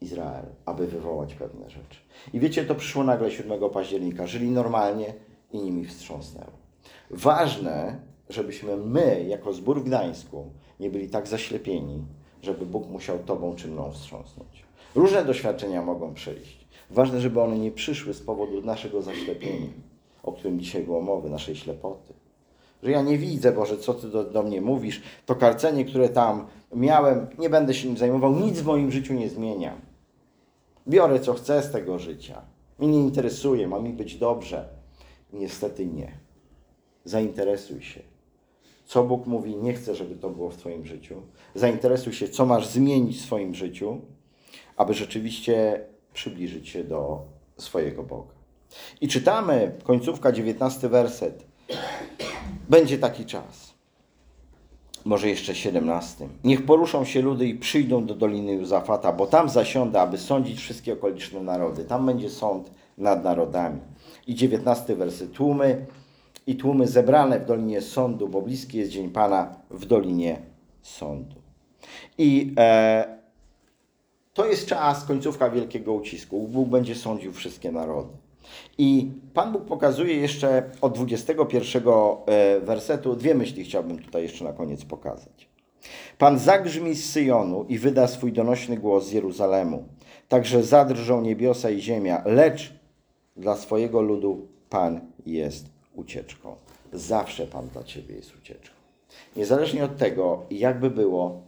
Izrael, 0.00 0.44
aby 0.66 0.86
wywołać 0.86 1.34
pewne 1.34 1.70
rzeczy. 1.70 2.00
I 2.32 2.40
wiecie, 2.40 2.64
to 2.64 2.74
przyszło 2.74 3.04
nagle 3.04 3.30
7 3.30 3.70
października, 3.70 4.26
żyli 4.26 4.50
normalnie 4.50 5.14
i 5.52 5.58
nimi 5.58 5.84
wstrząsnęło. 5.84 6.52
Ważne, 7.10 8.00
żebyśmy 8.28 8.76
my, 8.76 9.24
jako 9.28 9.52
zbór 9.52 9.80
w 9.80 9.84
Gdańsku, 9.84 10.50
nie 10.80 10.90
byli 10.90 11.08
tak 11.08 11.28
zaślepieni, 11.28 12.04
żeby 12.42 12.66
Bóg 12.66 12.88
musiał 12.88 13.18
Tobą 13.18 13.56
czy 13.56 13.68
mną 13.68 13.92
wstrząsnąć. 13.92 14.64
Różne 14.94 15.24
doświadczenia 15.24 15.82
mogą 15.82 16.14
przyjść. 16.14 16.66
Ważne, 16.90 17.20
żeby 17.20 17.40
one 17.40 17.58
nie 17.58 17.70
przyszły 17.70 18.14
z 18.14 18.20
powodu 18.20 18.62
naszego 18.62 19.02
zaślepienia, 19.02 19.68
o 20.22 20.32
którym 20.32 20.60
dzisiaj 20.60 20.82
było 20.82 21.00
mowy, 21.00 21.30
naszej 21.30 21.56
ślepoty. 21.56 22.12
Że 22.82 22.90
ja 22.90 23.02
nie 23.02 23.18
widzę, 23.18 23.52
Boże, 23.52 23.78
co 23.78 23.94
Ty 23.94 24.08
do, 24.08 24.24
do 24.24 24.42
mnie 24.42 24.60
mówisz. 24.60 25.02
To 25.26 25.34
karcenie, 25.34 25.84
które 25.84 26.08
tam 26.08 26.46
miałem, 26.74 27.26
nie 27.38 27.50
będę 27.50 27.74
się 27.74 27.88
nim 27.88 27.96
zajmował, 27.96 28.36
nic 28.36 28.60
w 28.60 28.66
moim 28.66 28.90
życiu 28.90 29.14
nie 29.14 29.28
zmienia. 29.28 29.76
Biorę, 30.88 31.20
co 31.20 31.34
chcę 31.34 31.62
z 31.62 31.70
tego 31.70 31.98
życia. 31.98 32.42
Mnie 32.78 32.88
nie 32.88 33.00
interesuje, 33.00 33.68
ma 33.68 33.78
mi 33.78 33.92
być 33.92 34.16
dobrze. 34.16 34.68
Niestety 35.32 35.86
nie. 35.86 36.12
Zainteresuj 37.04 37.82
się. 37.82 38.00
Co 38.84 39.04
Bóg 39.04 39.26
mówi, 39.26 39.56
nie 39.56 39.72
chcę, 39.74 39.94
żeby 39.94 40.14
to 40.14 40.30
było 40.30 40.50
w 40.50 40.56
Twoim 40.56 40.86
życiu. 40.86 41.22
Zainteresuj 41.54 42.12
się, 42.12 42.28
co 42.28 42.46
masz 42.46 42.66
zmienić 42.66 43.18
w 43.18 43.24
swoim 43.24 43.54
życiu, 43.54 44.00
aby 44.76 44.94
rzeczywiście 44.94 45.84
przybliżyć 46.12 46.68
się 46.68 46.84
do 46.84 47.22
swojego 47.56 48.02
Boga. 48.02 48.34
I 49.00 49.08
czytamy, 49.08 49.72
końcówka, 49.84 50.32
19 50.32 50.88
werset. 50.88 51.44
Będzie 52.72 52.98
taki 52.98 53.24
czas. 53.24 53.74
Może 55.04 55.28
jeszcze 55.28 55.54
17. 55.54 56.28
Niech 56.44 56.66
poruszą 56.66 57.04
się 57.04 57.22
ludy 57.22 57.46
i 57.46 57.54
przyjdą 57.54 58.06
do 58.06 58.14
Doliny 58.14 58.52
Józafata, 58.52 59.12
bo 59.12 59.26
tam 59.26 59.48
zasiądę, 59.48 60.00
aby 60.00 60.18
sądzić 60.18 60.58
wszystkie 60.58 60.92
okoliczne 60.92 61.40
narody. 61.40 61.84
Tam 61.84 62.06
będzie 62.06 62.30
sąd 62.30 62.70
nad 62.98 63.24
narodami. 63.24 63.80
I 64.26 64.34
19 64.34 64.96
werset. 64.96 65.32
Tłumy 65.32 65.86
i 66.46 66.56
tłumy 66.56 66.86
zebrane 66.86 67.40
w 67.40 67.46
Dolinie 67.46 67.80
Sądu, 67.80 68.28
bo 68.28 68.42
bliski 68.42 68.78
jest 68.78 68.90
Dzień 68.90 69.10
Pana 69.10 69.54
w 69.70 69.86
Dolinie 69.86 70.38
Sądu. 70.82 71.36
I 72.18 72.54
e, 72.58 73.18
to 74.34 74.46
jest 74.46 74.66
czas, 74.66 75.04
końcówka 75.04 75.50
wielkiego 75.50 75.92
ucisku. 75.92 76.48
Bóg 76.48 76.68
będzie 76.68 76.94
sądził 76.94 77.32
wszystkie 77.32 77.72
narody. 77.72 78.21
I 78.78 79.10
Pan 79.34 79.52
Bóg 79.52 79.64
pokazuje 79.64 80.16
jeszcze 80.16 80.70
od 80.80 80.94
21 80.94 81.82
e, 82.26 82.60
wersetu, 82.60 83.16
dwie 83.16 83.34
myśli 83.34 83.64
chciałbym 83.64 83.98
tutaj 83.98 84.22
jeszcze 84.22 84.44
na 84.44 84.52
koniec 84.52 84.84
pokazać. 84.84 85.48
Pan 86.18 86.38
zagrzmi 86.38 86.94
z 86.94 87.10
Syjonu 87.10 87.64
i 87.68 87.78
wyda 87.78 88.06
swój 88.06 88.32
donośny 88.32 88.76
głos 88.76 89.06
z 89.06 89.12
Jeruzalemu. 89.12 89.84
Także 90.28 90.62
zadrżą 90.62 91.20
niebiosa 91.20 91.70
i 91.70 91.80
ziemia, 91.80 92.22
lecz 92.24 92.72
dla 93.36 93.56
swojego 93.56 94.02
ludu 94.02 94.48
Pan 94.70 95.00
jest 95.26 95.66
ucieczką. 95.94 96.56
Zawsze 96.92 97.46
Pan 97.46 97.68
dla 97.68 97.84
Ciebie 97.84 98.14
jest 98.14 98.36
ucieczką. 98.36 98.74
Niezależnie 99.36 99.84
od 99.84 99.96
tego, 99.96 100.42
jakby 100.50 100.90
było, 100.90 101.42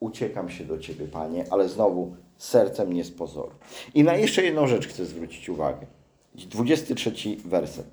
uciekam 0.00 0.50
się 0.50 0.64
do 0.64 0.78
Ciebie, 0.78 1.06
Panie, 1.06 1.44
ale 1.50 1.68
znowu 1.68 2.16
sercem 2.38 2.92
nie 2.92 3.04
z 3.04 3.10
pozoru. 3.10 3.52
I 3.94 4.04
na 4.04 4.16
jeszcze 4.16 4.42
jedną 4.42 4.66
rzecz 4.66 4.88
chcę 4.88 5.04
zwrócić 5.04 5.48
uwagę. 5.48 5.86
23 6.34 7.36
werset. 7.44 7.86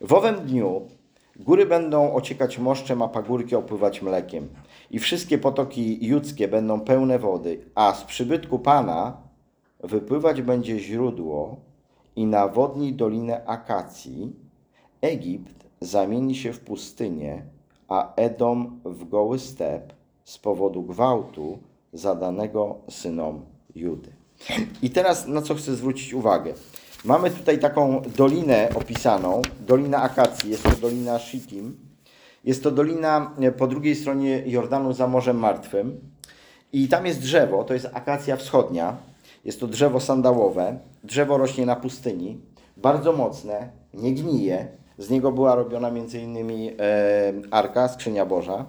W 0.00 0.12
owym 0.12 0.34
dniu 0.34 0.88
góry 1.36 1.66
będą 1.66 2.14
ociekać 2.14 2.58
moszczem, 2.58 3.02
a 3.02 3.08
pagórki 3.08 3.56
opływać 3.56 4.02
mlekiem. 4.02 4.48
I 4.90 4.98
wszystkie 4.98 5.38
potoki 5.38 6.06
judzkie 6.06 6.48
będą 6.48 6.80
pełne 6.80 7.18
wody, 7.18 7.60
a 7.74 7.94
z 7.94 8.04
przybytku 8.04 8.58
Pana 8.58 9.16
wypływać 9.80 10.42
będzie 10.42 10.78
źródło 10.78 11.56
i 12.16 12.26
nawodni 12.26 12.92
dolinę 12.92 13.46
akacji. 13.46 14.32
Egipt 15.00 15.64
zamieni 15.80 16.34
się 16.34 16.52
w 16.52 16.60
pustynię, 16.60 17.42
a 17.88 18.14
Edom 18.14 18.80
w 18.84 19.08
goły 19.08 19.38
step 19.38 19.92
z 20.24 20.38
powodu 20.38 20.82
gwałtu 20.82 21.58
zadanego 21.92 22.78
synom 22.88 23.44
Judy. 23.74 24.12
I 24.82 24.90
teraz 24.90 25.26
na 25.26 25.42
co 25.42 25.54
chcę 25.54 25.76
zwrócić 25.76 26.14
uwagę. 26.14 26.54
Mamy 27.04 27.30
tutaj 27.30 27.58
taką 27.58 28.02
dolinę 28.16 28.68
opisaną, 28.74 29.42
dolina 29.66 30.02
Akacji, 30.02 30.50
jest 30.50 30.62
to 30.62 30.70
dolina 30.70 31.18
Shittim. 31.18 31.76
Jest 32.44 32.62
to 32.62 32.70
dolina 32.70 33.34
e, 33.40 33.52
po 33.52 33.66
drugiej 33.66 33.94
stronie 33.94 34.42
Jordanu 34.46 34.92
za 34.92 35.08
Morzem 35.08 35.38
Martwym. 35.38 36.00
I 36.72 36.88
tam 36.88 37.06
jest 37.06 37.20
drzewo, 37.20 37.64
to 37.64 37.74
jest 37.74 37.88
akacja 37.92 38.36
wschodnia. 38.36 38.96
Jest 39.44 39.60
to 39.60 39.66
drzewo 39.66 40.00
sandałowe. 40.00 40.78
Drzewo 41.04 41.38
rośnie 41.38 41.66
na 41.66 41.76
pustyni, 41.76 42.40
bardzo 42.76 43.12
mocne, 43.12 43.68
nie 43.94 44.14
gnije. 44.14 44.66
Z 44.98 45.10
niego 45.10 45.32
była 45.32 45.54
robiona 45.54 45.90
innymi 46.22 46.70
e, 46.78 47.32
arka, 47.50 47.88
skrzynia 47.88 48.26
Boża. 48.26 48.66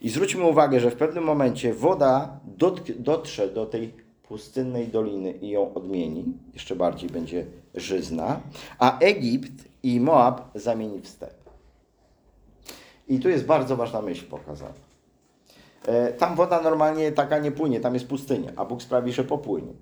I 0.00 0.08
zwróćmy 0.08 0.44
uwagę, 0.44 0.80
że 0.80 0.90
w 0.90 0.96
pewnym 0.96 1.24
momencie 1.24 1.74
woda 1.74 2.40
dotk- 2.58 2.98
dotrze 2.98 3.48
do 3.48 3.66
tej 3.66 4.06
pustynnej 4.28 4.88
doliny 4.88 5.30
i 5.32 5.48
ją 5.48 5.74
odmieni, 5.74 6.24
jeszcze 6.54 6.76
bardziej 6.76 7.10
będzie 7.10 7.46
żyzna, 7.76 8.40
a 8.78 8.98
Egipt 8.98 9.64
i 9.82 10.00
Moab 10.00 10.50
zamieni 10.54 11.00
w 11.00 11.08
step. 11.08 11.34
I 13.08 13.20
tu 13.20 13.28
jest 13.28 13.44
bardzo 13.44 13.76
ważna 13.76 14.02
myśl 14.02 14.26
pokazana. 14.26 14.74
E, 15.86 16.12
Tam 16.12 16.36
woda 16.36 16.60
normalnie 16.62 17.12
taka 17.12 17.38
nie 17.38 17.52
płynie, 17.52 17.80
tam 17.80 17.94
jest 17.94 18.06
pustynia, 18.06 18.52
a 18.56 18.64
Bóg 18.64 18.82
sprawi, 18.82 19.12
że 19.12 19.24
popłynie. 19.24 19.72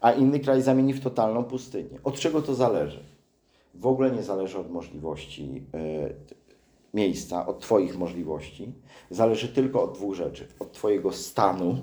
A 0.00 0.12
inny 0.12 0.40
kraj 0.40 0.62
zamieni 0.62 0.92
w 0.92 1.00
totalną 1.00 1.44
pustynię. 1.44 1.98
Od 2.04 2.14
czego 2.20 2.42
to 2.42 2.54
zależy? 2.54 3.04
W 3.74 3.86
ogóle 3.86 4.10
nie 4.10 4.22
zależy 4.22 4.58
od 4.58 4.70
możliwości 4.70 5.62
e, 5.74 5.78
miejsca, 6.94 7.46
od 7.46 7.60
Twoich 7.60 7.98
możliwości. 7.98 8.72
Zależy 9.10 9.48
tylko 9.48 9.82
od 9.82 9.94
dwóch 9.94 10.14
rzeczy. 10.14 10.46
Od 10.58 10.72
Twojego 10.72 11.12
stanu, 11.12 11.78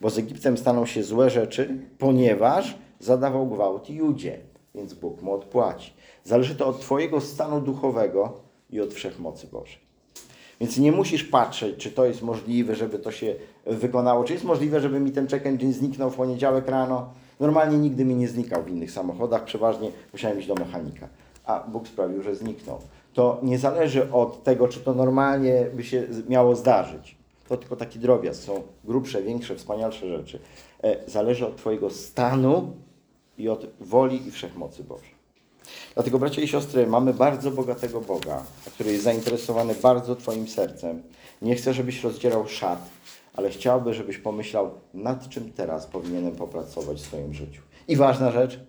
bo 0.00 0.10
z 0.10 0.18
Egiptem 0.18 0.56
staną 0.56 0.86
się 0.86 1.02
złe 1.02 1.30
rzeczy, 1.30 1.78
ponieważ 1.98 2.78
zadawał 3.00 3.46
gwałt 3.46 3.90
Judzie, 3.90 4.38
więc 4.74 4.94
Bóg 4.94 5.22
mu 5.22 5.32
odpłaci. 5.32 5.92
Zależy 6.24 6.54
to 6.54 6.66
od 6.66 6.80
Twojego 6.80 7.20
stanu 7.20 7.60
duchowego 7.60 8.32
i 8.70 8.80
od 8.80 8.94
wszechmocy 8.94 9.46
Bożej. 9.46 9.84
Więc 10.60 10.78
nie 10.78 10.92
musisz 10.92 11.24
patrzeć, 11.24 11.76
czy 11.76 11.90
to 11.90 12.04
jest 12.04 12.22
możliwe, 12.22 12.74
żeby 12.74 12.98
to 12.98 13.12
się 13.12 13.34
wykonało, 13.66 14.24
czy 14.24 14.32
jest 14.32 14.44
możliwe, 14.44 14.80
żeby 14.80 15.00
mi 15.00 15.12
ten 15.12 15.28
check 15.28 15.46
engine 15.46 15.72
zniknął 15.72 16.10
w 16.10 16.16
poniedziałek 16.16 16.68
rano. 16.68 17.08
Normalnie 17.40 17.78
nigdy 17.78 18.04
mi 18.04 18.14
nie 18.14 18.28
znikał 18.28 18.62
w 18.62 18.68
innych 18.68 18.90
samochodach, 18.90 19.44
przeważnie 19.44 19.90
musiałem 20.12 20.38
iść 20.38 20.48
do 20.48 20.54
mechanika, 20.54 21.08
a 21.44 21.60
Bóg 21.68 21.88
sprawił, 21.88 22.22
że 22.22 22.34
zniknął. 22.34 22.78
To 23.14 23.40
nie 23.42 23.58
zależy 23.58 24.12
od 24.12 24.42
tego, 24.42 24.68
czy 24.68 24.80
to 24.80 24.94
normalnie 24.94 25.66
by 25.74 25.84
się 25.84 26.06
miało 26.28 26.56
zdarzyć. 26.56 27.16
To 27.48 27.56
tylko 27.56 27.76
taki 27.76 27.98
drobiazg, 27.98 28.42
są 28.42 28.62
grubsze, 28.84 29.22
większe, 29.22 29.56
wspanialsze 29.56 30.08
rzeczy. 30.08 30.38
E, 30.82 31.10
Zależy 31.10 31.46
od 31.46 31.56
Twojego 31.56 31.90
stanu 31.90 32.72
i 33.38 33.48
od 33.48 33.66
woli 33.80 34.26
i 34.26 34.30
wszechmocy 34.30 34.84
Bożej. 34.84 35.14
Dlatego, 35.94 36.18
bracia 36.18 36.42
i 36.42 36.48
siostry, 36.48 36.86
mamy 36.86 37.14
bardzo 37.14 37.50
bogatego 37.50 38.00
Boga, 38.00 38.44
który 38.74 38.92
jest 38.92 39.04
zainteresowany 39.04 39.74
bardzo 39.74 40.16
Twoim 40.16 40.48
sercem. 40.48 41.02
Nie 41.42 41.54
chcę, 41.54 41.74
żebyś 41.74 42.04
rozdzierał 42.04 42.48
szat, 42.48 42.88
ale 43.34 43.50
chciałby, 43.50 43.94
żebyś 43.94 44.18
pomyślał, 44.18 44.70
nad 44.94 45.28
czym 45.28 45.52
teraz 45.52 45.86
powinienem 45.86 46.36
popracować 46.36 46.98
w 46.98 47.06
swoim 47.06 47.34
życiu. 47.34 47.62
I 47.88 47.96
ważna 47.96 48.30
rzecz, 48.30 48.60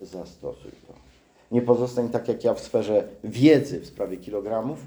zastosuj 0.00 0.70
to. 0.86 0.94
Nie 1.50 1.62
pozostań 1.62 2.08
tak 2.08 2.28
jak 2.28 2.44
ja 2.44 2.54
w 2.54 2.60
sferze 2.60 3.08
wiedzy 3.24 3.80
w 3.80 3.86
sprawie 3.86 4.16
kilogramów, 4.16 4.78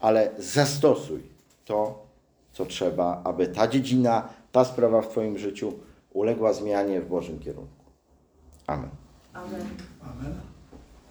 ale 0.00 0.30
zastosuj 0.38 1.22
to, 1.64 2.06
co 2.52 2.66
trzeba, 2.66 3.20
aby 3.24 3.46
ta 3.46 3.68
dziedzina, 3.68 4.28
ta 4.52 4.64
sprawa 4.64 5.02
w 5.02 5.08
Twoim 5.08 5.38
życiu 5.38 5.72
uległa 6.12 6.52
zmianie 6.52 7.00
w 7.00 7.08
Bożym 7.08 7.38
kierunku. 7.38 7.77
Amen. 8.68 8.90
Amen. 9.34 9.76
Amen. 10.02 10.57